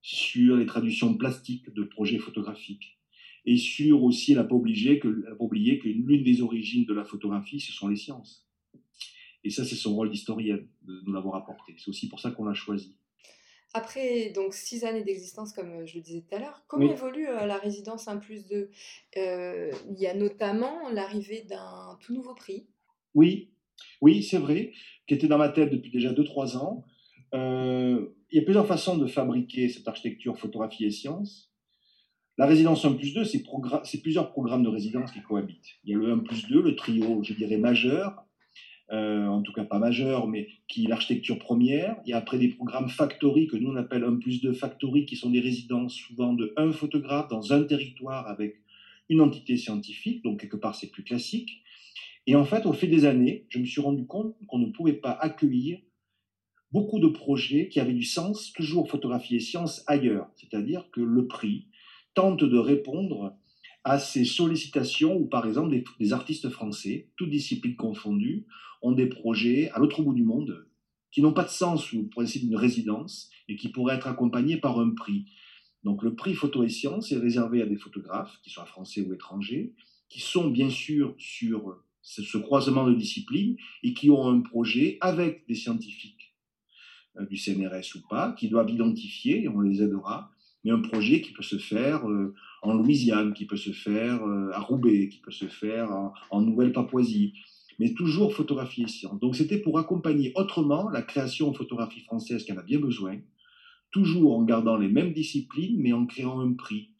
sur 0.00 0.54
les 0.56 0.66
traductions 0.66 1.16
plastiques 1.16 1.74
de 1.74 1.82
projets 1.82 2.18
photographiques, 2.18 3.00
et 3.44 3.56
sur 3.56 4.04
aussi, 4.04 4.30
elle 4.30 4.38
n'a 4.38 4.44
pas, 4.44 4.50
pas 4.50 5.44
oublié 5.44 5.80
que 5.80 5.88
l'une 5.88 6.22
des 6.22 6.42
origines 6.42 6.84
de 6.84 6.94
la 6.94 7.04
photographie, 7.04 7.58
ce 7.58 7.72
sont 7.72 7.88
les 7.88 7.96
sciences. 7.96 8.46
Et 9.42 9.50
ça, 9.50 9.64
c'est 9.64 9.74
son 9.74 9.96
rôle 9.96 10.12
d'historienne, 10.12 10.68
de 10.82 11.02
nous 11.04 11.12
l'avoir 11.12 11.34
apporté. 11.34 11.74
C'est 11.78 11.88
aussi 11.88 12.08
pour 12.08 12.20
ça 12.20 12.30
qu'on 12.30 12.44
l'a 12.44 12.54
choisi. 12.54 12.94
Après 13.76 14.30
donc 14.30 14.54
six 14.54 14.84
années 14.84 15.02
d'existence, 15.02 15.52
comme 15.52 15.72
euh, 15.72 15.86
je 15.86 15.96
le 15.96 16.00
disais 16.00 16.20
tout 16.20 16.36
à 16.36 16.38
l'heure, 16.38 16.62
comment 16.68 16.92
évolue 16.92 17.26
euh, 17.26 17.44
la 17.44 17.58
résidence 17.58 18.06
1 18.06 18.18
plus 18.18 18.46
2 18.46 18.70
euh, 19.16 19.72
Il 19.90 20.00
y 20.00 20.06
a 20.06 20.14
notamment 20.14 20.88
l'arrivée 20.90 21.42
d'un 21.42 21.98
tout 22.00 22.14
nouveau 22.14 22.34
prix. 22.34 22.68
Oui, 23.14 23.50
oui, 24.00 24.22
c'est 24.22 24.38
vrai, 24.38 24.72
qui 25.08 25.14
était 25.14 25.26
dans 25.26 25.38
ma 25.38 25.48
tête 25.48 25.70
depuis 25.70 25.90
déjà 25.90 26.12
2-3 26.12 26.56
ans. 26.56 26.84
il 27.32 28.08
y 28.30 28.38
a 28.38 28.42
plusieurs 28.42 28.68
façons 28.68 28.96
de 28.96 29.08
fabriquer 29.08 29.68
cette 29.68 29.88
architecture 29.88 30.38
photographie 30.38 30.84
et 30.84 30.92
sciences. 30.92 31.50
La 32.38 32.46
résidence 32.46 32.84
1 32.84 32.92
plus 32.92 33.12
2, 33.12 33.24
c'est 33.24 34.02
plusieurs 34.02 34.30
programmes 34.30 34.62
de 34.62 34.68
résidence 34.68 35.10
qui 35.10 35.20
cohabitent. 35.20 35.78
Il 35.82 35.90
y 35.90 35.94
a 35.94 35.98
le 35.98 36.12
1 36.12 36.18
plus 36.20 36.46
2, 36.46 36.62
le 36.62 36.76
trio, 36.76 37.24
je 37.24 37.32
dirais, 37.32 37.56
majeur, 37.56 38.23
euh, 38.94 39.26
en 39.26 39.42
tout 39.42 39.52
cas 39.52 39.64
pas 39.64 39.78
majeur, 39.78 40.26
mais 40.26 40.48
qui 40.68 40.84
est 40.84 40.88
l'architecture 40.88 41.38
première. 41.38 41.96
Il 42.06 42.10
y 42.10 42.12
a 42.12 42.18
après 42.18 42.38
des 42.38 42.48
programmes 42.48 42.88
factory 42.88 43.46
que 43.46 43.56
nous 43.56 43.70
on 43.70 43.76
appelle 43.76 44.04
1 44.04 44.16
plus 44.16 44.40
2 44.40 44.52
factory, 44.52 45.06
qui 45.06 45.16
sont 45.16 45.30
des 45.30 45.40
résidences 45.40 45.94
souvent 45.94 46.32
de 46.32 46.52
un 46.56 46.72
photographe 46.72 47.28
dans 47.28 47.52
un 47.52 47.64
territoire 47.64 48.28
avec 48.28 48.56
une 49.08 49.20
entité 49.20 49.56
scientifique, 49.56 50.22
donc 50.22 50.40
quelque 50.40 50.56
part 50.56 50.74
c'est 50.74 50.90
plus 50.90 51.04
classique. 51.04 51.62
Et 52.26 52.36
en 52.36 52.44
fait, 52.44 52.64
au 52.66 52.72
fil 52.72 52.90
des 52.90 53.04
années, 53.04 53.46
je 53.50 53.58
me 53.58 53.66
suis 53.66 53.80
rendu 53.80 54.06
compte 54.06 54.34
qu'on 54.46 54.58
ne 54.58 54.70
pouvait 54.70 54.94
pas 54.94 55.12
accueillir 55.12 55.78
beaucoup 56.72 56.98
de 56.98 57.08
projets 57.08 57.68
qui 57.68 57.80
avaient 57.80 57.92
du 57.92 58.04
sens, 58.04 58.52
toujours 58.52 58.90
photographie 58.90 59.36
et 59.36 59.40
sciences 59.40 59.84
ailleurs. 59.86 60.28
C'est-à-dire 60.36 60.88
que 60.90 61.00
le 61.00 61.26
prix 61.26 61.66
tente 62.14 62.42
de 62.42 62.58
répondre 62.58 63.36
à 63.84 63.98
ces 63.98 64.24
sollicitations 64.24 65.16
où, 65.16 65.26
par 65.26 65.46
exemple, 65.46 65.82
des, 65.98 66.12
artistes 66.12 66.48
français, 66.48 67.10
toutes 67.16 67.30
disciplines 67.30 67.76
confondues, 67.76 68.46
ont 68.82 68.92
des 68.92 69.06
projets 69.06 69.70
à 69.70 69.78
l'autre 69.78 70.02
bout 70.02 70.14
du 70.14 70.24
monde 70.24 70.66
qui 71.10 71.22
n'ont 71.22 71.32
pas 71.32 71.44
de 71.44 71.50
sens 71.50 71.84
sous 71.84 72.02
le 72.02 72.08
principe 72.08 72.42
d'une 72.42 72.56
résidence 72.56 73.30
et 73.48 73.56
qui 73.56 73.68
pourraient 73.68 73.94
être 73.94 74.08
accompagnés 74.08 74.56
par 74.56 74.80
un 74.80 74.90
prix. 74.90 75.26
Donc 75.84 76.02
le 76.02 76.14
prix 76.14 76.34
Photo 76.34 76.64
et 76.64 76.68
Sciences 76.68 77.12
est 77.12 77.18
réservé 77.18 77.62
à 77.62 77.66
des 77.66 77.76
photographes, 77.76 78.40
qui 78.42 78.50
soient 78.50 78.64
français 78.64 79.02
ou 79.02 79.12
étrangers, 79.12 79.74
qui 80.08 80.20
sont 80.20 80.48
bien 80.48 80.70
sûr 80.70 81.14
sur 81.18 81.76
ce 82.02 82.38
croisement 82.38 82.86
de 82.86 82.94
disciplines 82.94 83.56
et 83.82 83.94
qui 83.94 84.10
ont 84.10 84.26
un 84.28 84.40
projet 84.40 84.98
avec 85.00 85.46
des 85.46 85.54
scientifiques 85.54 86.34
euh, 87.18 87.26
du 87.26 87.36
CNRS 87.36 87.96
ou 87.96 88.00
pas, 88.08 88.32
qui 88.32 88.48
doivent 88.48 88.70
identifier, 88.70 89.44
et 89.44 89.48
on 89.48 89.60
les 89.60 89.82
aidera, 89.82 90.33
mais 90.64 90.70
un 90.70 90.80
projet 90.80 91.20
qui 91.20 91.32
peut 91.32 91.42
se 91.42 91.58
faire 91.58 92.08
euh, 92.08 92.34
en 92.62 92.74
Louisiane, 92.74 93.34
qui 93.34 93.46
peut 93.46 93.56
se 93.56 93.72
faire 93.72 94.24
euh, 94.24 94.50
à 94.52 94.60
Roubaix, 94.60 95.08
qui 95.08 95.18
peut 95.18 95.30
se 95.30 95.46
faire 95.46 95.90
en, 96.30 96.40
Nouvelle-Papouasie, 96.40 97.34
mais 97.78 97.92
toujours 97.92 98.34
photographie 98.34 98.84
et 98.84 98.88
sciences. 98.88 99.20
Donc 99.20 99.36
c'était 99.36 99.58
pour 99.58 99.78
accompagner 99.78 100.32
autrement 100.36 100.88
la 100.88 101.02
création 101.02 101.50
en 101.50 101.52
photographie 101.52 102.00
française 102.00 102.46
en 102.50 102.56
a 102.56 102.62
bien 102.62 102.80
besoin, 102.80 103.18
toujours 103.90 104.36
en 104.36 104.42
gardant 104.42 104.76
les 104.76 104.88
mêmes 104.88 105.12
disciplines, 105.12 105.76
mais 105.78 105.92
en 105.92 106.06
créant 106.06 106.40
un 106.40 106.54
prix 106.54 106.90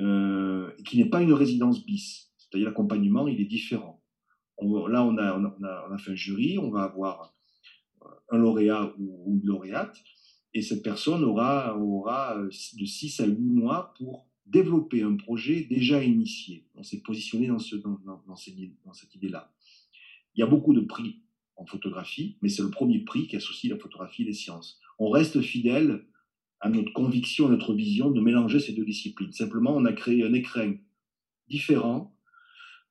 euh, 0.00 0.70
qui 0.84 0.98
n'est 0.98 1.08
pas 1.08 1.22
une 1.22 1.32
résidence 1.32 1.86
bis. 1.86 2.32
C'est-à-dire 2.36 2.68
l'accompagnement, 2.68 3.28
il 3.28 3.40
est 3.40 3.46
différent. 3.46 4.02
là, 4.60 5.04
on 5.04 5.16
a, 5.16 5.98
fait 5.98 6.12
un 6.12 6.16
jury, 6.16 6.58
on 6.58 6.70
va 6.70 6.82
avoir 6.82 7.34
un 8.30 8.38
lauréat 8.38 8.92
ou 8.98 9.38
une 9.40 9.46
lauréate, 9.46 9.96
et 10.56 10.62
cette 10.62 10.82
personne 10.82 11.22
aura, 11.22 11.76
aura 11.76 12.38
euh, 12.38 12.46
de 12.46 12.84
6 12.86 13.20
à 13.20 13.26
8 13.26 13.36
mois 13.38 13.92
pour 13.98 14.26
développer 14.46 15.02
un 15.02 15.14
projet 15.16 15.66
déjà 15.68 16.02
initié. 16.02 16.64
On 16.74 16.82
s'est 16.82 17.02
positionné 17.02 17.48
dans, 17.48 17.58
ce, 17.58 17.76
dans, 17.76 18.00
dans 18.26 18.36
cette 18.36 19.14
idée-là. 19.14 19.52
Il 20.34 20.40
y 20.40 20.42
a 20.42 20.46
beaucoup 20.46 20.72
de 20.72 20.80
prix 20.80 21.20
en 21.56 21.66
photographie, 21.66 22.38
mais 22.40 22.48
c'est 22.48 22.62
le 22.62 22.70
premier 22.70 23.00
prix 23.00 23.26
qui 23.26 23.36
associe 23.36 23.70
la 23.70 23.78
photographie 23.78 24.22
et 24.22 24.26
les 24.26 24.32
sciences. 24.32 24.80
On 24.98 25.10
reste 25.10 25.42
fidèle 25.42 26.06
à 26.60 26.70
notre 26.70 26.92
conviction, 26.94 27.48
à 27.48 27.50
notre 27.50 27.74
vision 27.74 28.10
de 28.10 28.22
mélanger 28.22 28.58
ces 28.58 28.72
deux 28.72 28.86
disciplines. 28.86 29.32
Simplement, 29.32 29.76
on 29.76 29.84
a 29.84 29.92
créé 29.92 30.24
un 30.24 30.32
écrin 30.32 30.74
différent 31.48 32.16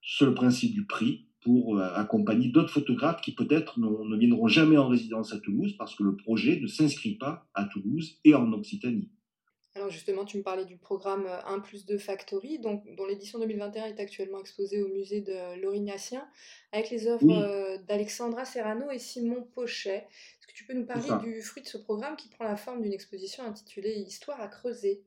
sur 0.03 0.27
le 0.27 0.35
principe 0.35 0.73
du 0.75 0.85
prix 0.85 1.24
pour 1.45 1.77
euh, 1.77 1.93
accompagner 1.93 2.49
d'autres 2.49 2.73
photographes 2.73 3.21
qui 3.21 3.35
peut-être 3.35 3.79
ne 3.79 4.17
viendront 4.17 4.47
jamais 4.47 4.77
en 4.77 4.87
résidence 4.87 5.31
à 5.31 5.37
Toulouse 5.37 5.75
parce 5.77 5.93
que 5.95 6.01
le 6.01 6.15
projet 6.15 6.59
ne 6.59 6.65
s'inscrit 6.65 7.15
pas 7.15 7.47
à 7.53 7.65
Toulouse 7.65 8.19
et 8.23 8.33
en 8.33 8.51
Occitanie. 8.51 9.11
Alors 9.75 9.91
justement, 9.91 10.25
tu 10.25 10.37
me 10.37 10.41
parlais 10.41 10.65
du 10.65 10.77
programme 10.77 11.27
1 11.27 11.57
euh, 11.57 11.59
plus 11.59 11.85
2 11.85 11.99
Factory, 11.99 12.57
donc, 12.57 12.83
dont 12.95 13.05
l'édition 13.05 13.37
2021 13.37 13.85
est 13.85 13.99
actuellement 13.99 14.39
exposée 14.39 14.81
au 14.81 14.87
musée 14.87 15.21
de 15.21 15.61
l'Orignacien, 15.61 16.27
avec 16.71 16.89
les 16.89 17.07
œuvres 17.07 17.29
euh, 17.29 17.77
d'Alexandra 17.87 18.43
Serrano 18.45 18.89
et 18.89 18.97
Simon 18.97 19.47
Pochet. 19.53 20.07
Est-ce 20.07 20.47
que 20.47 20.53
tu 20.53 20.65
peux 20.65 20.73
nous 20.73 20.85
parler 20.85 21.09
du 21.23 21.43
fruit 21.43 21.61
de 21.61 21.67
ce 21.67 21.77
programme 21.77 22.15
qui 22.15 22.29
prend 22.29 22.45
la 22.45 22.55
forme 22.55 22.81
d'une 22.81 22.93
exposition 22.93 23.43
intitulée 23.43 23.93
Histoire 23.93 24.41
à 24.41 24.47
creuser? 24.47 25.03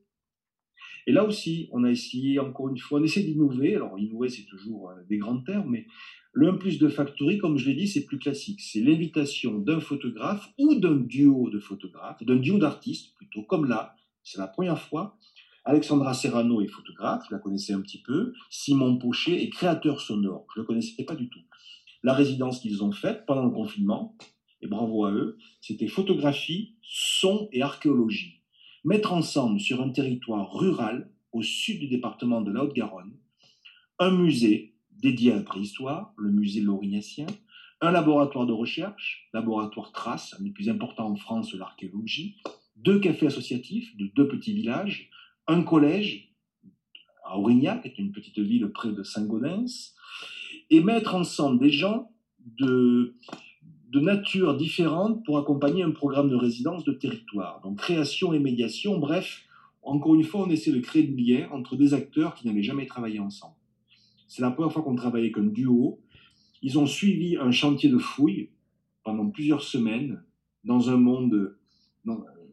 Et 1.07 1.11
là 1.11 1.25
aussi, 1.25 1.69
on 1.71 1.83
a 1.83 1.89
essayé, 1.89 2.39
encore 2.39 2.69
une 2.69 2.77
fois, 2.77 2.99
on 2.99 3.03
essaie 3.03 3.23
d'innover. 3.23 3.75
Alors, 3.75 3.97
innover, 3.97 4.29
c'est 4.29 4.45
toujours 4.45 4.91
des 5.09 5.17
grands 5.17 5.41
termes, 5.41 5.69
mais 5.69 5.87
le 6.31 6.49
1 6.49 6.53
plus 6.57 6.77
de 6.77 6.87
Factory, 6.87 7.37
comme 7.39 7.57
je 7.57 7.67
l'ai 7.69 7.75
dit, 7.75 7.87
c'est 7.87 8.05
plus 8.05 8.19
classique. 8.19 8.61
C'est 8.61 8.81
l'invitation 8.81 9.57
d'un 9.57 9.79
photographe 9.79 10.53
ou 10.59 10.75
d'un 10.75 10.95
duo 10.95 11.49
de 11.49 11.59
photographes, 11.59 12.23
d'un 12.23 12.35
duo 12.35 12.59
d'artistes 12.59 13.15
plutôt, 13.15 13.43
comme 13.43 13.65
là. 13.65 13.95
C'est 14.23 14.37
la 14.37 14.47
première 14.47 14.79
fois. 14.79 15.17
Alexandra 15.65 16.13
Serrano 16.13 16.61
est 16.61 16.67
photographe, 16.67 17.23
je 17.29 17.35
la 17.35 17.39
connaissais 17.39 17.73
un 17.73 17.81
petit 17.81 18.01
peu. 18.01 18.33
Simon 18.49 18.97
Pochet 18.97 19.43
est 19.43 19.49
créateur 19.49 20.01
sonore, 20.01 20.47
je 20.53 20.59
ne 20.59 20.63
le 20.63 20.67
connaissais 20.67 21.03
pas 21.03 21.15
du 21.15 21.29
tout. 21.29 21.41
La 22.03 22.13
résidence 22.13 22.59
qu'ils 22.59 22.83
ont 22.83 22.91
faite 22.91 23.25
pendant 23.25 23.43
le 23.43 23.51
confinement, 23.51 24.15
et 24.61 24.67
bravo 24.67 25.05
à 25.05 25.11
eux, 25.11 25.37
c'était 25.61 25.87
photographie, 25.87 26.75
son 26.81 27.49
et 27.51 27.61
archéologie. 27.61 28.38
Mettre 28.85 29.13
ensemble 29.13 29.59
sur 29.59 29.81
un 29.81 29.89
territoire 29.89 30.53
rural, 30.53 31.11
au 31.31 31.43
sud 31.43 31.79
du 31.79 31.87
département 31.87 32.41
de 32.41 32.51
la 32.51 32.63
Haute-Garonne, 32.63 33.13
un 33.99 34.11
musée 34.11 34.73
dédié 34.91 35.33
à 35.33 35.35
la 35.35 35.43
préhistoire, 35.43 36.13
le 36.17 36.31
musée 36.31 36.61
Laurignacien, 36.61 37.27
un 37.81 37.91
laboratoire 37.91 38.45
de 38.45 38.53
recherche, 38.53 39.29
laboratoire 39.33 39.91
Trace, 39.91 40.35
un 40.39 40.43
des 40.43 40.51
plus 40.51 40.69
importants 40.69 41.09
en 41.09 41.15
France 41.15 41.53
l'archéologie, 41.53 42.37
deux 42.77 42.99
cafés 42.99 43.27
associatifs 43.27 43.95
de 43.97 44.07
deux 44.15 44.27
petits 44.27 44.53
villages, 44.53 45.09
un 45.47 45.63
collège 45.63 46.33
à 47.25 47.37
Aurignac, 47.37 47.81
qui 47.81 47.87
est 47.89 47.97
une 47.99 48.11
petite 48.11 48.39
ville 48.39 48.67
près 48.69 48.91
de 48.91 49.03
Saint-Gaudens, 49.03 49.93
et 50.69 50.81
mettre 50.81 51.15
ensemble 51.15 51.59
des 51.59 51.71
gens 51.71 52.11
de, 52.57 53.15
de 53.89 53.99
nature 53.99 54.55
différente 54.55 55.25
pour 55.25 55.37
accompagner 55.37 55.83
un 55.83 55.91
programme 55.91 56.29
de 56.29 56.35
résidence 56.35 56.83
de 56.83 56.93
territoire. 56.93 57.59
Donc 57.61 57.79
création 57.79 58.33
et 58.33 58.39
médiation, 58.39 58.99
bref, 58.99 59.43
encore 59.81 60.15
une 60.15 60.23
fois, 60.23 60.45
on 60.45 60.49
essaie 60.49 60.71
de 60.71 60.79
créer 60.79 61.03
du 61.03 61.15
lien 61.15 61.49
entre 61.51 61.75
des 61.75 61.93
acteurs 61.93 62.35
qui 62.35 62.45
n'avaient 62.47 62.63
jamais 62.63 62.85
travaillé 62.85 63.19
ensemble. 63.19 63.55
C'est 64.27 64.41
la 64.41 64.51
première 64.51 64.71
fois 64.71 64.83
qu'on 64.83 64.95
travaillait 64.95 65.31
comme 65.31 65.51
duo. 65.51 65.99
Ils 66.61 66.77
ont 66.77 66.85
suivi 66.85 67.37
un 67.37 67.51
chantier 67.51 67.89
de 67.89 67.97
fouilles 67.97 68.49
pendant 69.03 69.27
plusieurs 69.29 69.63
semaines 69.63 70.23
dans 70.63 70.89
un 70.89 70.97
monde 70.97 71.55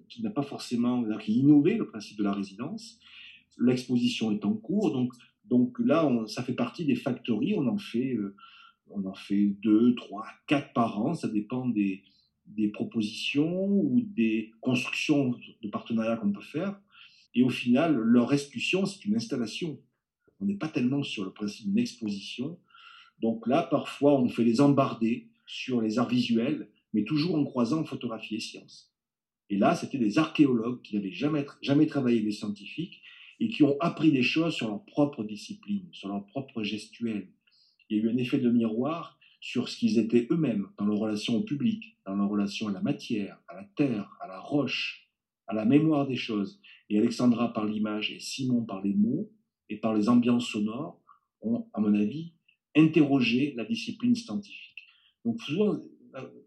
qui 0.08 0.22
n'a 0.22 0.30
pas 0.30 0.42
forcément, 0.42 1.04
qui 1.18 1.34
innové 1.40 1.76
le 1.76 1.86
principe 1.86 2.16
de 2.16 2.24
la 2.24 2.32
résidence. 2.32 2.98
L'exposition 3.58 4.30
est 4.30 4.44
en 4.44 4.54
cours, 4.54 4.92
donc, 4.92 5.12
donc 5.44 5.78
là, 5.78 6.08
ça 6.28 6.42
fait 6.42 6.54
partie 6.54 6.84
des 6.84 6.94
factories. 6.94 7.54
On 7.58 7.66
en 7.66 7.78
fait, 7.78 8.14
euh, 8.14 8.34
on 8.90 9.04
en 9.04 9.14
fait 9.14 9.46
deux, 9.62 9.94
trois, 9.94 10.26
quatre 10.46 10.72
par 10.72 11.00
an. 11.00 11.14
Ça 11.14 11.28
dépend 11.28 11.68
des, 11.68 12.02
propositions 12.72 13.66
ou 13.68 14.00
des 14.00 14.52
constructions 14.60 15.34
de 15.62 15.68
partenariat 15.68 16.16
qu'on 16.16 16.32
peut 16.32 16.40
faire. 16.40 16.80
Et 17.34 17.42
au 17.42 17.50
final, 17.50 17.94
leur 17.96 18.28
restitution, 18.28 18.86
c'est 18.86 19.04
une 19.04 19.16
installation. 19.16 19.78
On 20.40 20.46
n'est 20.46 20.56
pas 20.56 20.68
tellement 20.68 21.02
sur 21.02 21.24
le 21.24 21.32
principe 21.32 21.66
d'une 21.66 21.78
exposition. 21.78 22.58
Donc 23.20 23.46
là, 23.46 23.62
parfois, 23.62 24.18
on 24.18 24.28
fait 24.28 24.44
des 24.44 24.60
embardés 24.60 25.28
sur 25.46 25.80
les 25.80 25.98
arts 25.98 26.08
visuels, 26.08 26.68
mais 26.92 27.04
toujours 27.04 27.36
en 27.36 27.44
croisant 27.44 27.84
photographie 27.84 28.36
et 28.36 28.40
sciences. 28.40 28.92
Et 29.48 29.56
là, 29.56 29.74
c'était 29.74 29.98
des 29.98 30.18
archéologues 30.18 30.82
qui 30.82 30.96
n'avaient 30.96 31.12
jamais, 31.12 31.46
jamais 31.62 31.86
travaillé 31.86 32.20
des 32.20 32.32
scientifiques 32.32 33.02
et 33.38 33.48
qui 33.48 33.62
ont 33.62 33.78
appris 33.80 34.12
des 34.12 34.22
choses 34.22 34.54
sur 34.54 34.68
leur 34.68 34.84
propre 34.84 35.22
discipline, 35.22 35.86
sur 35.92 36.08
leur 36.08 36.24
propre 36.26 36.62
gestuelle. 36.62 37.28
Il 37.88 37.96
y 37.96 38.00
a 38.00 38.04
eu 38.04 38.10
un 38.10 38.16
effet 38.16 38.38
de 38.38 38.50
miroir 38.50 39.18
sur 39.40 39.68
ce 39.68 39.76
qu'ils 39.76 39.98
étaient 39.98 40.26
eux-mêmes 40.30 40.68
dans 40.78 40.86
leur 40.86 40.98
relation 40.98 41.36
au 41.36 41.42
public, 41.42 41.96
dans 42.04 42.16
leur 42.16 42.28
relation 42.28 42.68
à 42.68 42.72
la 42.72 42.80
matière, 42.80 43.38
à 43.48 43.54
la 43.54 43.64
terre, 43.76 44.10
à 44.20 44.26
la 44.26 44.40
roche, 44.40 45.08
à 45.46 45.54
la 45.54 45.64
mémoire 45.64 46.06
des 46.06 46.16
choses. 46.16 46.60
Et 46.88 46.98
Alexandra 46.98 47.52
par 47.52 47.64
l'image 47.64 48.12
et 48.12 48.20
Simon 48.20 48.64
par 48.64 48.82
les 48.82 48.94
mots 48.94 49.30
et 49.68 49.76
par 49.76 49.94
les 49.94 50.08
ambiances 50.08 50.48
sonores 50.48 51.00
ont, 51.42 51.66
à 51.74 51.80
mon 51.80 51.94
avis, 51.94 52.32
interrogé 52.74 53.54
la 53.56 53.64
discipline 53.64 54.14
scientifique. 54.14 54.84
Donc 55.24 55.40
souvent, 55.42 55.78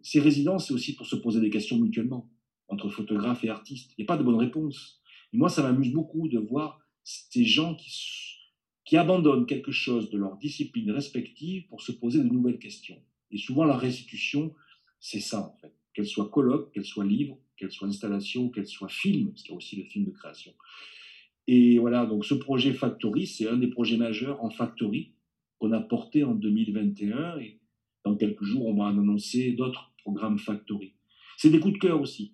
ces 0.02 0.20
résidences, 0.20 0.68
c'est 0.68 0.74
aussi 0.74 0.96
pour 0.96 1.06
se 1.06 1.16
poser 1.16 1.40
des 1.40 1.50
questions 1.50 1.78
mutuellement 1.78 2.30
entre 2.68 2.90
photographes 2.90 3.44
et 3.44 3.50
artistes. 3.50 3.92
Il 3.98 4.02
n'y 4.02 4.06
a 4.06 4.08
pas 4.08 4.18
de 4.18 4.24
bonne 4.24 4.36
réponse. 4.36 5.02
Et 5.34 5.38
moi, 5.38 5.50
ça 5.50 5.64
m'amuse 5.64 5.92
beaucoup 5.92 6.28
de 6.28 6.40
voir 6.40 6.80
ces 7.04 7.46
gens 7.46 7.76
qui, 7.76 7.90
qui 8.90 8.98
abandonnent 8.98 9.46
quelque 9.46 9.72
chose 9.72 10.10
de 10.10 10.18
leur 10.18 10.38
discipline 10.38 10.90
respective 10.90 11.68
pour 11.68 11.80
se 11.80 11.92
poser 11.92 12.24
de 12.24 12.28
nouvelles 12.28 12.58
questions. 12.58 13.00
Et 13.30 13.38
souvent, 13.38 13.64
la 13.64 13.78
restitution, 13.78 14.56
c'est 15.00 15.20
ça, 15.20 15.42
en 15.42 15.56
fait. 15.62 15.72
Qu'elle 15.94 16.08
soit 16.08 16.30
colloque, 16.30 16.72
qu'elle 16.74 16.86
soit 16.86 17.06
livre, 17.06 17.38
qu'elle 17.56 17.72
soit 17.72 17.88
installation, 17.88 18.50
qu'elle 18.50 18.66
soit 18.66 18.90
film, 18.90 19.30
parce 19.30 19.44
qu'il 19.44 19.52
y 19.52 19.54
a 19.54 19.58
aussi 19.58 19.76
le 19.76 19.84
film 19.84 20.06
de 20.06 20.10
création. 20.10 20.54
Et 21.46 21.78
voilà, 21.78 22.08
donc 22.08 22.26
ce 22.26 22.34
projet 22.34 22.74
Factory, 22.74 23.28
c'est 23.28 23.48
un 23.48 23.58
des 23.58 23.68
projets 23.68 23.98
majeurs 23.98 24.44
en 24.44 24.50
Factory 24.50 25.14
qu'on 25.60 25.72
a 25.72 25.82
porté 25.82 26.24
en 26.24 26.34
2021. 26.34 27.38
Et 27.42 27.60
dans 28.04 28.16
quelques 28.16 28.44
jours, 28.44 28.66
on 28.66 28.74
va 28.74 28.88
annoncer 28.88 29.52
d'autres 29.52 29.94
programmes 30.00 30.40
Factory. 30.40 30.96
C'est 31.38 31.52
des 31.52 31.60
coups 31.60 31.76
de 31.76 31.80
cœur 31.80 32.02
aussi. 32.02 32.34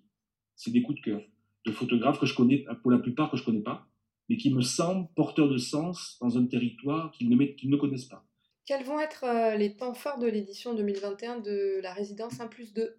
C'est 0.54 0.70
des 0.70 0.80
coups 0.80 1.00
de 1.00 1.04
cœur 1.04 1.22
de 1.66 1.70
photographes 1.70 2.18
que 2.18 2.24
je 2.24 2.34
connais, 2.34 2.64
pour 2.80 2.90
la 2.90 2.98
plupart 2.98 3.30
que 3.30 3.36
je 3.36 3.44
connais 3.44 3.60
pas, 3.60 3.86
mais 4.28 4.36
qui 4.36 4.52
me 4.52 4.60
semblent 4.60 5.08
porteurs 5.14 5.48
de 5.48 5.58
sens 5.58 6.18
dans 6.20 6.36
un 6.38 6.46
territoire 6.46 7.10
qu'ils 7.12 7.28
ne, 7.28 7.36
ne 7.36 7.76
connaissent 7.76 8.06
pas. 8.06 8.24
Quels 8.66 8.84
vont 8.84 8.98
être 8.98 9.24
euh, 9.24 9.56
les 9.56 9.76
temps 9.76 9.94
forts 9.94 10.18
de 10.18 10.26
l'édition 10.26 10.74
2021 10.74 11.38
de 11.38 11.80
la 11.82 11.92
résidence 11.92 12.40
1 12.40 12.48
plus 12.48 12.72
2 12.72 12.96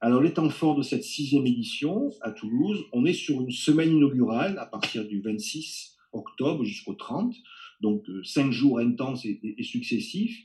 alors, 0.00 0.20
les 0.20 0.34
temps 0.34 0.50
forts 0.50 0.74
de 0.74 0.82
cette 0.82 1.04
sixième 1.04 1.46
édition 1.46 2.10
à 2.20 2.30
Toulouse, 2.30 2.84
on 2.92 3.06
est 3.06 3.14
sur 3.14 3.40
une 3.40 3.50
semaine 3.50 3.90
inaugurale 3.90 4.58
à 4.58 4.66
partir 4.66 5.06
du 5.06 5.22
26 5.22 5.96
octobre 6.12 6.62
jusqu'au 6.62 6.92
30, 6.92 7.34
donc 7.80 8.06
euh, 8.10 8.22
cinq 8.22 8.50
jours 8.50 8.80
intenses 8.80 9.24
et, 9.24 9.62
successifs, 9.62 10.44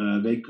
euh, 0.00 0.16
avec 0.16 0.46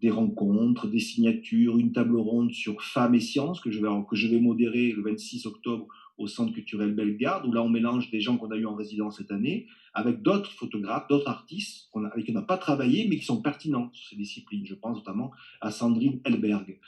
des 0.00 0.10
rencontres, 0.10 0.88
des 0.88 0.98
signatures, 0.98 1.78
une 1.78 1.92
table 1.92 2.16
ronde 2.16 2.52
sur 2.52 2.82
femmes 2.82 3.14
et 3.14 3.20
sciences 3.20 3.60
que 3.60 3.70
je 3.70 3.80
vais, 3.80 3.88
que 4.08 4.16
je 4.16 4.28
vais 4.28 4.40
modérer 4.40 4.92
le 4.92 5.02
26 5.02 5.46
octobre 5.46 5.86
au 6.18 6.26
Centre 6.26 6.52
culturel 6.52 6.94
Bellegarde, 6.94 7.46
où 7.46 7.52
là 7.52 7.62
on 7.62 7.68
mélange 7.68 8.10
des 8.10 8.20
gens 8.20 8.36
qu'on 8.36 8.50
a 8.50 8.56
eu 8.56 8.66
en 8.66 8.74
résidence 8.74 9.18
cette 9.18 9.30
année 9.30 9.66
avec 9.94 10.22
d'autres 10.22 10.50
photographes, 10.50 11.08
d'autres 11.08 11.28
artistes 11.28 11.90
avec 12.12 12.26
qui 12.26 12.30
on 12.32 12.34
n'a 12.34 12.42
pas 12.42 12.58
travaillé, 12.58 13.06
mais 13.08 13.16
qui 13.16 13.24
sont 13.24 13.40
pertinents 13.40 13.90
sur 13.92 14.10
ces 14.10 14.16
disciplines. 14.16 14.66
Je 14.66 14.74
pense 14.74 14.96
notamment 14.96 15.30
à 15.60 15.70
Sandrine 15.70 16.20
Elberg. 16.24 16.78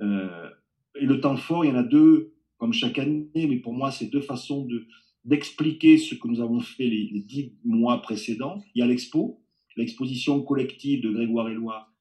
Euh, 0.00 0.48
et 0.94 1.06
le 1.06 1.20
temps 1.20 1.36
fort, 1.36 1.64
il 1.64 1.68
y 1.68 1.72
en 1.72 1.76
a 1.76 1.82
deux, 1.82 2.34
comme 2.58 2.72
chaque 2.72 2.98
année, 2.98 3.30
mais 3.34 3.56
pour 3.56 3.72
moi, 3.72 3.90
c'est 3.90 4.06
deux 4.06 4.20
façons 4.20 4.66
de, 4.66 4.86
d'expliquer 5.24 5.96
ce 5.96 6.14
que 6.14 6.28
nous 6.28 6.40
avons 6.40 6.60
fait 6.60 6.86
les, 6.86 7.24
dix 7.26 7.52
mois 7.64 8.02
précédents. 8.02 8.62
Il 8.74 8.80
y 8.80 8.82
a 8.82 8.86
l'expo, 8.86 9.40
l'exposition 9.76 10.42
collective 10.42 11.02
de 11.02 11.10
Grégoire 11.10 11.46
euh, 11.46 11.91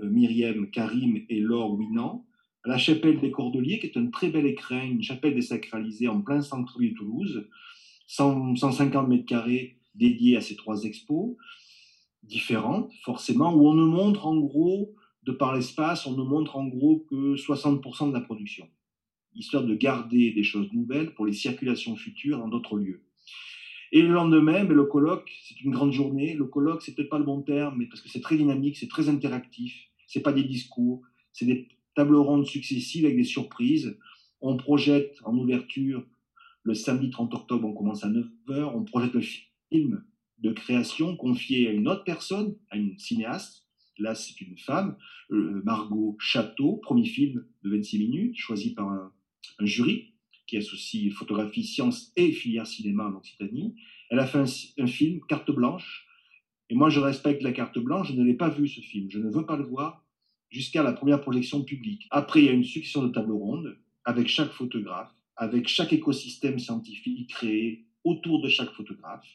Myriam, 0.00 0.70
Karim 0.70 1.20
et 1.28 1.40
Laure 1.40 1.74
Winan, 1.74 2.24
à 2.64 2.68
la 2.68 2.78
chapelle 2.78 3.20
des 3.20 3.30
Cordeliers, 3.30 3.78
qui 3.78 3.86
est 3.86 3.96
un 3.96 4.06
très 4.06 4.28
bel 4.28 4.46
écrin, 4.46 4.84
une 4.84 5.02
chapelle 5.02 5.34
désacralisée 5.34 6.08
en 6.08 6.20
plein 6.20 6.40
centre-ville 6.40 6.92
de 6.92 6.98
Toulouse, 6.98 7.48
150 8.06 9.08
mètres 9.08 9.26
carrés 9.26 9.78
dédiés 9.94 10.36
à 10.36 10.40
ces 10.40 10.56
trois 10.56 10.84
expos, 10.84 11.36
différentes 12.22 12.92
forcément, 13.04 13.54
où 13.54 13.68
on 13.68 13.74
nous 13.74 13.90
montre 13.90 14.26
en 14.26 14.36
gros 14.36 14.94
de 15.24 15.32
par 15.32 15.54
l'espace, 15.54 16.06
on 16.06 16.16
nous 16.16 16.24
montre 16.24 16.56
en 16.56 16.66
gros 16.66 17.00
que 17.08 17.36
60% 17.36 18.08
de 18.08 18.14
la 18.14 18.20
production, 18.20 18.68
histoire 19.34 19.64
de 19.64 19.74
garder 19.74 20.32
des 20.32 20.42
choses 20.42 20.72
nouvelles 20.72 21.14
pour 21.14 21.26
les 21.26 21.32
circulations 21.32 21.96
futures 21.96 22.38
dans 22.38 22.48
d'autres 22.48 22.76
lieux. 22.76 23.04
Et 23.92 24.02
le 24.02 24.08
lendemain, 24.08 24.64
ben, 24.64 24.74
le 24.74 24.84
colloque, 24.84 25.30
c'est 25.44 25.60
une 25.60 25.70
grande 25.70 25.92
journée. 25.92 26.34
Le 26.34 26.46
colloque, 26.46 26.82
c'est 26.82 26.94
peut-être 26.94 27.10
pas 27.10 27.18
le 27.18 27.24
bon 27.24 27.42
terme, 27.42 27.76
mais 27.78 27.86
parce 27.86 28.00
que 28.00 28.08
c'est 28.08 28.20
très 28.20 28.36
dynamique, 28.36 28.76
c'est 28.76 28.88
très 28.88 29.08
interactif. 29.08 29.74
C'est 30.06 30.22
pas 30.22 30.32
des 30.32 30.44
discours, 30.44 31.02
c'est 31.32 31.46
des 31.46 31.68
tables 31.94 32.16
rondes 32.16 32.46
successives 32.46 33.04
avec 33.04 33.16
des 33.16 33.24
surprises. 33.24 33.98
On 34.40 34.56
projette 34.56 35.16
en 35.24 35.36
ouverture 35.36 36.04
le 36.64 36.74
samedi 36.74 37.10
30 37.10 37.34
octobre, 37.34 37.68
on 37.68 37.74
commence 37.74 38.04
à 38.04 38.08
9h. 38.08 38.72
On 38.74 38.84
projette 38.84 39.14
le 39.14 39.22
film 39.70 40.04
de 40.38 40.52
création 40.52 41.16
confié 41.16 41.68
à 41.68 41.72
une 41.72 41.88
autre 41.88 42.04
personne, 42.04 42.56
à 42.70 42.76
une 42.76 42.98
cinéaste 42.98 43.62
Là, 43.98 44.14
c'est 44.14 44.40
une 44.40 44.56
femme, 44.58 44.96
euh, 45.30 45.62
Margot 45.64 46.16
Château, 46.18 46.76
premier 46.76 47.04
film 47.04 47.44
de 47.62 47.70
26 47.70 47.98
minutes, 47.98 48.36
choisi 48.36 48.74
par 48.74 48.88
un, 48.88 49.12
jury 49.60 50.11
qui 50.52 50.58
associe 50.58 51.10
photographie, 51.14 51.64
science 51.64 52.12
et 52.14 52.30
filière 52.30 52.66
cinéma 52.66 53.06
en 53.06 53.14
Occitanie. 53.14 53.74
Elle 54.10 54.18
a 54.18 54.26
fait 54.26 54.38
un, 54.38 54.86
film, 54.86 55.20
Carte 55.26 55.50
blanche. 55.50 56.06
Et 56.68 56.74
moi, 56.74 56.90
je 56.90 57.00
respecte 57.00 57.42
la 57.42 57.52
carte 57.52 57.78
blanche. 57.78 58.08
Je 58.08 58.12
ne 58.12 58.22
l'ai 58.22 58.34
pas 58.34 58.50
vu, 58.50 58.68
ce 58.68 58.82
film. 58.82 59.10
Je 59.10 59.18
ne 59.18 59.30
veux 59.30 59.46
pas 59.46 59.56
le 59.56 59.64
voir 59.64 60.04
jusqu'à 60.50 60.82
la 60.82 60.92
première 60.92 61.22
projection 61.22 61.62
publique. 61.62 62.06
Après, 62.10 62.40
il 62.40 62.44
y 62.44 62.48
a 62.50 62.52
une 62.52 62.64
succession 62.64 63.02
de 63.02 63.08
tables 63.08 63.32
rondes 63.32 63.78
avec 64.04 64.28
chaque 64.28 64.50
photographe, 64.50 65.10
avec 65.36 65.68
chaque 65.68 65.94
écosystème 65.94 66.58
scientifique 66.58 67.30
créé 67.30 67.86
autour 68.04 68.42
de 68.42 68.50
chaque 68.50 68.72
photographe. 68.72 69.26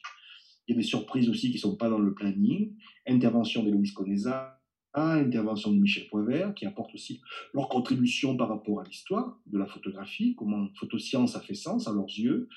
Il 0.67 0.75
y 0.75 0.77
a 0.77 0.81
des 0.81 0.87
surprises 0.87 1.29
aussi 1.29 1.49
qui 1.49 1.55
ne 1.55 1.61
sont 1.61 1.77
pas 1.77 1.89
dans 1.89 1.97
le 1.97 2.13
planning. 2.13 2.75
Intervention 3.07 3.63
Louis 3.65 3.91
Conesa, 3.91 4.56
intervention 5.03 5.71
de 5.71 5.77
Michel 5.77 6.07
Poivert, 6.07 6.53
qui 6.53 6.65
apporte 6.65 6.93
aussi 6.93 7.21
leur 7.53 7.69
contribution 7.69 8.35
par 8.35 8.49
rapport 8.49 8.81
à 8.81 8.83
l'histoire 8.83 9.39
de 9.45 9.57
la 9.57 9.65
photographie, 9.65 10.35
comment 10.35 10.67
photoscience 10.75 11.35
a 11.35 11.39
fait 11.39 11.53
sens 11.53 11.87
à 11.87 11.93
leurs 11.93 12.07
yeux. 12.07 12.47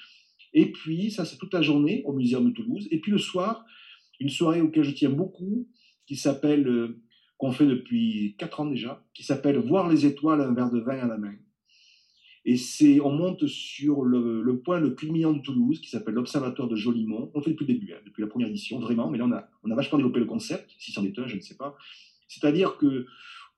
Et 0.52 0.72
puis, 0.72 1.10
ça, 1.10 1.24
c'est 1.24 1.36
toute 1.36 1.54
la 1.54 1.62
journée 1.62 2.02
au 2.04 2.12
Muséum 2.12 2.48
de 2.48 2.54
Toulouse. 2.54 2.88
Et 2.90 3.00
puis 3.00 3.12
le 3.12 3.18
soir, 3.18 3.64
une 4.18 4.28
soirée 4.28 4.60
auquel 4.60 4.84
je 4.84 4.92
tiens 4.92 5.10
beaucoup, 5.10 5.68
qui 6.06 6.16
s'appelle, 6.16 6.66
euh, 6.66 7.02
qu'on 7.38 7.52
fait 7.52 7.66
depuis 7.66 8.34
quatre 8.38 8.60
ans 8.60 8.66
déjà, 8.66 9.04
qui 9.14 9.22
s'appelle 9.22 9.58
Voir 9.58 9.88
les 9.88 10.06
étoiles, 10.06 10.40
un 10.40 10.52
verre 10.52 10.70
de 10.70 10.80
vin 10.80 10.98
à 10.98 11.06
la 11.06 11.18
main. 11.18 11.34
Et 12.44 12.56
c'est, 12.56 13.00
on 13.00 13.12
monte 13.12 13.46
sur 13.46 14.02
le, 14.02 14.60
point 14.64 14.80
le 14.80 14.90
culminant 14.90 15.32
de 15.32 15.40
Toulouse, 15.40 15.80
qui 15.80 15.90
s'appelle 15.90 16.14
l'Observatoire 16.14 16.68
de 16.68 16.76
Jolimont. 16.76 17.30
On 17.34 17.42
fait 17.42 17.50
depuis 17.50 17.66
le 17.66 17.74
début, 17.74 17.92
hein, 17.92 17.98
depuis 18.06 18.22
la 18.22 18.28
première 18.28 18.48
édition, 18.48 18.78
vraiment. 18.80 19.10
Mais 19.10 19.18
là, 19.18 19.26
on 19.26 19.32
a, 19.32 19.48
on 19.62 19.70
a 19.70 19.74
vachement 19.74 19.98
développé 19.98 20.20
le 20.20 20.26
concept, 20.26 20.74
si 20.78 20.90
c'en 20.90 21.04
est 21.04 21.18
un, 21.18 21.26
je 21.26 21.36
ne 21.36 21.40
sais 21.40 21.56
pas. 21.56 21.76
C'est-à-dire 22.30 22.76
que 22.76 23.06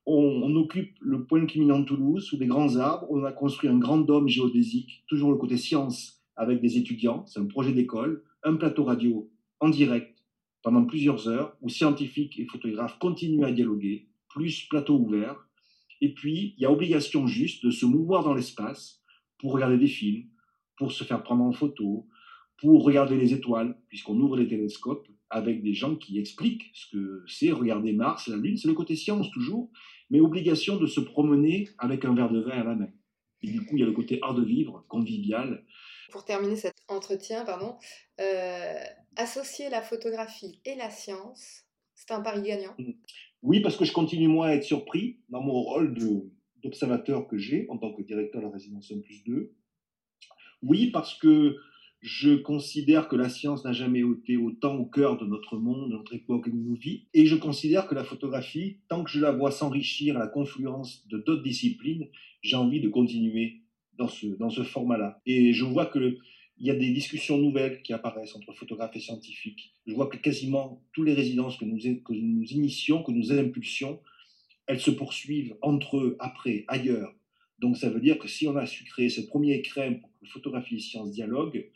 on, 0.05 0.53
occupe 0.55 0.97
le 0.99 1.23
point 1.25 1.45
culminant 1.45 1.79
de 1.79 1.85
Toulouse, 1.85 2.25
sous 2.25 2.35
des 2.35 2.47
grands 2.47 2.75
arbres. 2.75 3.07
On 3.09 3.23
a 3.23 3.31
construit 3.31 3.69
un 3.69 3.77
grand 3.77 3.99
dôme 3.99 4.27
géodésique, 4.27 5.03
toujours 5.07 5.31
le 5.31 5.37
côté 5.37 5.55
science, 5.55 6.21
avec 6.35 6.59
des 6.59 6.77
étudiants. 6.77 7.25
C'est 7.25 7.39
un 7.39 7.45
projet 7.45 7.71
d'école. 7.71 8.23
Un 8.43 8.55
plateau 8.55 8.83
radio 8.83 9.31
en 9.61 9.69
direct 9.69 10.17
pendant 10.61 10.83
plusieurs 10.85 11.27
heures, 11.29 11.55
où 11.61 11.69
scientifiques 11.69 12.39
et 12.39 12.45
photographes 12.45 12.97
continuent 12.99 13.45
à 13.45 13.51
dialoguer, 13.51 14.07
plus 14.29 14.65
plateau 14.67 14.97
ouvert 14.97 15.47
et 16.03 16.13
puis, 16.13 16.53
il 16.57 16.63
y 16.63 16.65
a 16.65 16.71
obligation 16.71 17.27
juste 17.27 17.65
de 17.65 17.71
se 17.71 17.85
mouvoir 17.85 18.25
dans 18.25 18.33
l'espace 18.33 19.01
pour 19.39 19.53
regarder 19.53 19.77
des 19.77 19.87
films, 19.87 20.25
pour 20.77 20.91
se 20.91 21.05
faire 21.05 21.23
prendre 21.23 21.45
en 21.45 21.53
photo, 21.53 22.09
pour 22.57 22.83
regarder 22.83 23.15
les 23.15 23.33
étoiles, 23.33 23.79
puisqu'on 23.87 24.19
ouvre 24.19 24.35
les 24.35 24.49
télescopes 24.49 25.07
avec 25.33 25.63
des 25.63 25.73
gens 25.73 25.95
qui 25.95 26.19
expliquent 26.19 26.69
ce 26.73 26.91
que 26.91 27.23
c'est 27.27 27.51
regarder 27.51 27.91
Mars, 27.91 28.27
la 28.27 28.37
Lune. 28.37 28.55
C'est 28.55 28.67
le 28.67 28.75
côté 28.75 28.95
science 28.95 29.29
toujours, 29.31 29.71
mais 30.09 30.19
obligation 30.19 30.77
de 30.77 30.85
se 30.85 30.99
promener 30.99 31.69
avec 31.79 32.05
un 32.05 32.13
verre 32.13 32.31
de 32.31 32.39
vin 32.39 32.51
à 32.51 32.63
la 32.63 32.75
main. 32.75 32.89
Et 33.41 33.47
du 33.47 33.65
coup, 33.65 33.75
il 33.75 33.79
y 33.79 33.83
a 33.83 33.87
le 33.87 33.93
côté 33.93 34.19
art 34.21 34.35
de 34.35 34.43
vivre, 34.43 34.85
convivial. 34.87 35.65
Pour 36.11 36.23
terminer 36.23 36.55
cet 36.55 36.75
entretien, 36.87 37.43
pardon, 37.45 37.75
euh, 38.21 38.83
associer 39.15 39.69
la 39.69 39.81
photographie 39.81 40.61
et 40.65 40.75
la 40.75 40.91
science, 40.91 41.65
c'est 41.95 42.11
un 42.11 42.21
pari 42.21 42.43
gagnant. 42.43 42.75
Mmh. 42.77 42.91
Oui, 43.41 43.59
parce 43.59 43.75
que 43.75 43.85
je 43.85 43.91
continue 43.91 44.27
moi 44.27 44.47
à 44.47 44.53
être 44.53 44.63
surpris 44.63 45.19
dans 45.29 45.41
mon 45.41 45.61
rôle 45.61 45.95
d'observateur 46.63 47.27
que 47.27 47.37
j'ai 47.37 47.65
en 47.69 47.77
tant 47.77 47.91
que 47.91 48.03
directeur 48.03 48.39
de 48.41 48.45
la 48.45 48.53
résidence 48.53 48.91
1 48.91 49.01
plus 49.01 49.23
2. 49.23 49.51
Oui, 50.61 50.91
parce 50.91 51.15
que 51.15 51.57
je 52.03 52.35
considère 52.35 53.07
que 53.07 53.15
la 53.15 53.29
science 53.29 53.63
n'a 53.63 53.71
jamais 53.71 54.01
été 54.01 54.35
autant 54.35 54.75
au 54.75 54.85
cœur 54.85 55.17
de 55.17 55.25
notre 55.25 55.55
monde, 55.57 55.89
de 55.89 55.95
notre 55.95 56.13
époque 56.13 56.49
de 56.49 56.55
nos 56.55 56.75
vies. 56.75 57.05
Et 57.13 57.25
je 57.27 57.37
considère 57.37 57.87
que 57.87 57.95
la 57.95 58.03
photographie, 58.03 58.79
tant 58.89 59.05
que 59.05 59.09
je 59.09 59.21
la 59.21 59.31
vois 59.31 59.51
s'enrichir 59.51 60.17
à 60.17 60.19
la 60.19 60.27
confluence 60.27 61.07
de 61.07 61.17
d'autres 61.17 61.43
disciplines, 61.43 62.09
j'ai 62.41 62.57
envie 62.57 62.81
de 62.81 62.89
continuer 62.89 63.61
dans 63.97 64.09
ce, 64.09 64.27
dans 64.27 64.49
ce 64.49 64.63
format-là. 64.63 65.21
Et 65.25 65.53
je 65.53 65.63
vois 65.63 65.85
que 65.85 66.17
il 66.57 66.67
y 66.67 66.71
a 66.71 66.75
des 66.75 66.91
discussions 66.91 67.37
nouvelles 67.37 67.81
qui 67.81 67.93
apparaissent 67.93 68.35
entre 68.35 68.53
photographes 68.53 68.95
et 68.95 68.99
scientifiques. 68.99 69.73
Je 69.87 69.93
vois 69.93 70.07
que 70.07 70.17
quasiment 70.17 70.83
toutes 70.91 71.07
les 71.07 71.13
résidences 71.13 71.57
que 71.57 71.65
nous, 71.65 71.77
que 71.79 72.13
nous 72.13 72.45
initions, 72.45 73.01
que 73.01 73.11
nous 73.11 73.31
impulsions, 73.31 74.01
elles 74.67 74.79
se 74.79 74.91
poursuivent 74.91 75.55
entre 75.61 75.97
eux, 75.97 76.17
après, 76.19 76.65
ailleurs. 76.67 77.15
Donc 77.59 77.77
ça 77.77 77.89
veut 77.89 78.01
dire 78.01 78.17
que 78.17 78.27
si 78.27 78.45
on 78.45 78.57
a 78.57 78.65
su 78.65 78.83
créer 78.83 79.09
ce 79.09 79.21
premier 79.21 79.61
crème 79.61 80.01
pour 80.01 80.09
que 80.19 80.27
photographie 80.27 80.75
et 80.75 80.79
sciences 80.79 81.11
dialoguent, 81.11 81.69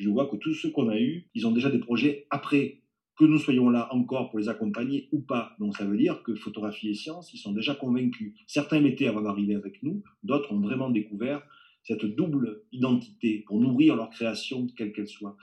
je 0.00 0.08
vois 0.08 0.26
que 0.26 0.36
tous 0.36 0.54
ceux 0.54 0.70
qu'on 0.70 0.88
a 0.88 0.98
eus, 0.98 1.28
ils 1.34 1.46
ont 1.46 1.52
déjà 1.52 1.70
des 1.70 1.78
projets 1.78 2.26
après, 2.30 2.80
que 3.18 3.24
nous 3.26 3.38
soyons 3.38 3.68
là 3.68 3.92
encore 3.94 4.30
pour 4.30 4.38
les 4.38 4.48
accompagner 4.48 5.08
ou 5.12 5.20
pas. 5.20 5.54
Donc 5.58 5.76
ça 5.76 5.84
veut 5.84 5.98
dire 5.98 6.22
que 6.22 6.34
photographie 6.34 6.88
et 6.88 6.94
sciences, 6.94 7.34
ils 7.34 7.38
sont 7.38 7.52
déjà 7.52 7.74
convaincus. 7.74 8.34
Certains 8.46 8.80
l'étaient 8.80 9.08
avant 9.08 9.20
d'arriver 9.20 9.54
avec 9.54 9.82
nous, 9.82 10.02
d'autres 10.22 10.52
ont 10.52 10.60
vraiment 10.60 10.88
découvert 10.88 11.42
cette 11.82 12.04
double 12.04 12.62
identité 12.72 13.44
pour 13.46 13.60
nourrir 13.60 13.94
leur 13.94 14.08
création, 14.08 14.66
quelle 14.76 14.92
qu'elle 14.92 15.08
soit. 15.08 15.36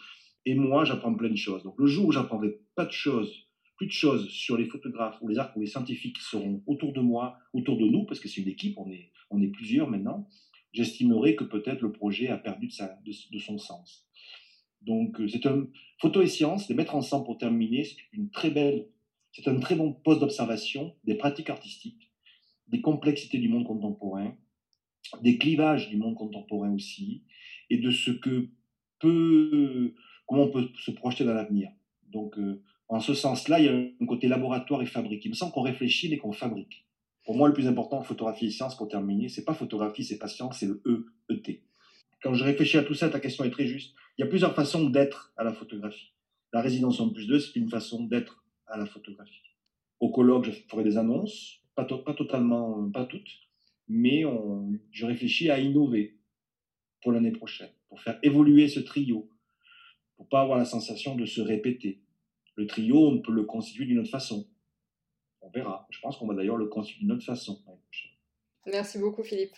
Et 0.46 0.56
moi, 0.56 0.86
j'apprends 0.86 1.14
plein 1.14 1.30
de 1.30 1.36
choses. 1.36 1.64
Donc 1.64 1.76
le 1.78 1.86
jour 1.86 2.08
où 2.08 2.12
j'apprendrai 2.12 2.60
pas 2.76 2.86
de 2.86 2.92
choses, 2.92 3.48
plus 3.78 3.88
de 3.88 3.92
choses 3.92 4.28
sur 4.30 4.58
les 4.58 4.66
photographes 4.66 5.20
ou 5.22 5.28
les 5.28 5.38
arts 5.38 5.52
ou 5.56 5.62
les 5.62 5.68
scientifiques 5.68 6.16
qui 6.16 6.24
seront 6.24 6.64
autour 6.66 6.94
de 6.94 7.02
moi, 7.02 7.38
autour 7.54 7.78
de 7.78 7.86
nous, 7.86 8.06
parce 8.06 8.20
que 8.20 8.28
c'est 8.28 8.42
une 8.42 8.48
équipe, 8.48 8.76
on 8.78 8.90
est, 8.90 9.12
on 9.30 9.40
est 9.40 9.50
plusieurs 9.50 9.88
maintenant, 9.88 10.28
j'estimerai 10.74 11.36
que 11.36 11.44
peut-être 11.44 11.82
le 11.82 11.92
projet 11.92 12.30
a 12.30 12.38
perdu 12.38 12.70
de, 13.06 13.40
son 13.40 13.58
sens. 13.58 14.08
Donc 14.82 15.20
euh, 15.20 15.28
c'est 15.28 15.46
un 15.46 15.68
photo 16.00 16.22
et 16.22 16.28
science, 16.28 16.70
les 16.70 16.76
mettre 16.76 16.96
ensemble 16.96 17.26
pour 17.26 17.38
terminer, 17.38 17.84
c'est 17.84 17.98
une 18.14 18.30
très 18.30 18.50
belle, 18.50 18.88
c'est 19.32 19.48
un 19.48 19.60
très 19.60 19.76
bon 19.76 19.94
poste 19.94 20.22
d'observation 20.22 20.96
des 21.04 21.16
pratiques 21.16 21.50
artistiques, 21.50 22.12
des 22.68 22.82
complexités 22.82 23.38
du 23.38 23.50
monde 23.50 23.66
contemporain, 23.66 24.36
des 25.22 25.38
clivages 25.38 25.90
du 25.90 25.98
monde 25.98 26.16
contemporain 26.16 26.74
aussi, 26.74 27.24
et 27.70 27.78
de 27.78 27.92
ce 27.92 28.12
que 28.12 28.50
peut, 29.00 29.94
comment 30.26 30.44
on 30.44 30.52
peut 30.52 30.70
se 30.80 30.92
projeter 30.92 31.24
dans 31.24 31.34
l'avenir. 31.34 31.70
Donc, 32.10 32.38
euh, 32.40 32.64
en 32.90 33.00
ce 33.00 33.14
sens-là, 33.14 33.60
il 33.60 33.66
y 33.66 33.70
a 33.70 33.74
un 33.74 34.06
côté 34.06 34.28
laboratoire 34.28 34.82
et 34.82 34.86
fabrique. 34.86 35.26
Il 35.26 35.30
me 35.30 35.36
semble 35.36 35.52
qu'on 35.52 35.62
réfléchit, 35.62 36.10
mais 36.10 36.18
qu'on 36.18 36.32
fabrique. 36.32 36.86
Pour 37.26 37.36
moi, 37.36 37.50
le 37.50 37.54
plus 37.54 37.68
important 37.68 38.02
photographie 38.02 38.46
et 38.46 38.52
sciences, 38.52 38.78
pour 38.78 38.88
terminer, 38.88 39.28
c'est 39.28 39.44
pas 39.44 39.54
photographie, 39.54 40.06
c'est 40.06 40.18
pas 40.18 40.30
science, 40.30 40.60
c'est 40.60 40.68
le 40.68 40.82
E, 40.86 41.08
ET. 41.30 41.62
Quand 42.22 42.34
je 42.34 42.44
réfléchis 42.44 42.78
à 42.78 42.84
tout 42.84 42.94
ça, 42.94 43.10
ta 43.10 43.20
question 43.20 43.44
est 43.44 43.52
très 43.52 43.68
juste. 43.68 43.96
Il 44.18 44.22
y 44.22 44.24
a 44.24 44.28
plusieurs 44.28 44.56
façons 44.56 44.90
d'être 44.90 45.34
à 45.38 45.44
la 45.44 45.54
photographie. 45.54 46.14
La 46.54 46.62
résidence 46.62 47.00
en 47.00 47.10
plus 47.10 47.28
2, 47.28 47.40
c'est 47.40 47.56
une 47.56 47.70
façon 47.70 48.04
d'être 48.04 48.44
à 48.68 48.78
la 48.78 48.86
photographie. 48.86 49.42
Au 50.00 50.10
colloque, 50.10 50.46
je 50.46 50.52
ferai 50.52 50.84
des 50.84 50.98
annonces, 50.98 51.62
pas, 51.76 51.86
totalement, 51.86 52.90
pas 52.90 53.06
toutes, 53.06 53.30
mais 53.88 54.24
je 54.92 55.06
réfléchis 55.06 55.50
à 55.50 55.60
innover 55.60 56.18
pour 57.02 57.12
l'année 57.12 57.32
prochaine, 57.32 57.70
pour 57.90 58.02
faire 58.02 58.20
évoluer 58.24 58.68
ce 58.68 58.80
trio, 58.80 59.30
pour 60.16 60.28
pas 60.28 60.42
avoir 60.42 60.58
la 60.58 60.66
sensation 60.66 61.16
de 61.16 61.26
se 61.26 61.42
répéter. 61.42 62.02
Le 62.56 62.66
trio, 62.66 63.08
on 63.08 63.20
peut 63.22 63.32
le 63.32 63.44
constituer 63.44 63.86
d'une 63.86 64.00
autre 64.00 64.10
façon. 64.10 64.48
On 65.42 65.50
verra. 65.50 65.88
Je 65.92 66.00
pense 66.00 66.18
qu'on 66.18 66.28
va 66.28 66.34
d'ailleurs 66.34 66.58
le 66.58 66.66
constituer 66.66 67.02
d'une 67.02 67.12
autre 67.12 67.24
façon 67.26 67.62
Merci 68.66 69.00
beaucoup, 69.00 69.24
Philippe. 69.24 69.56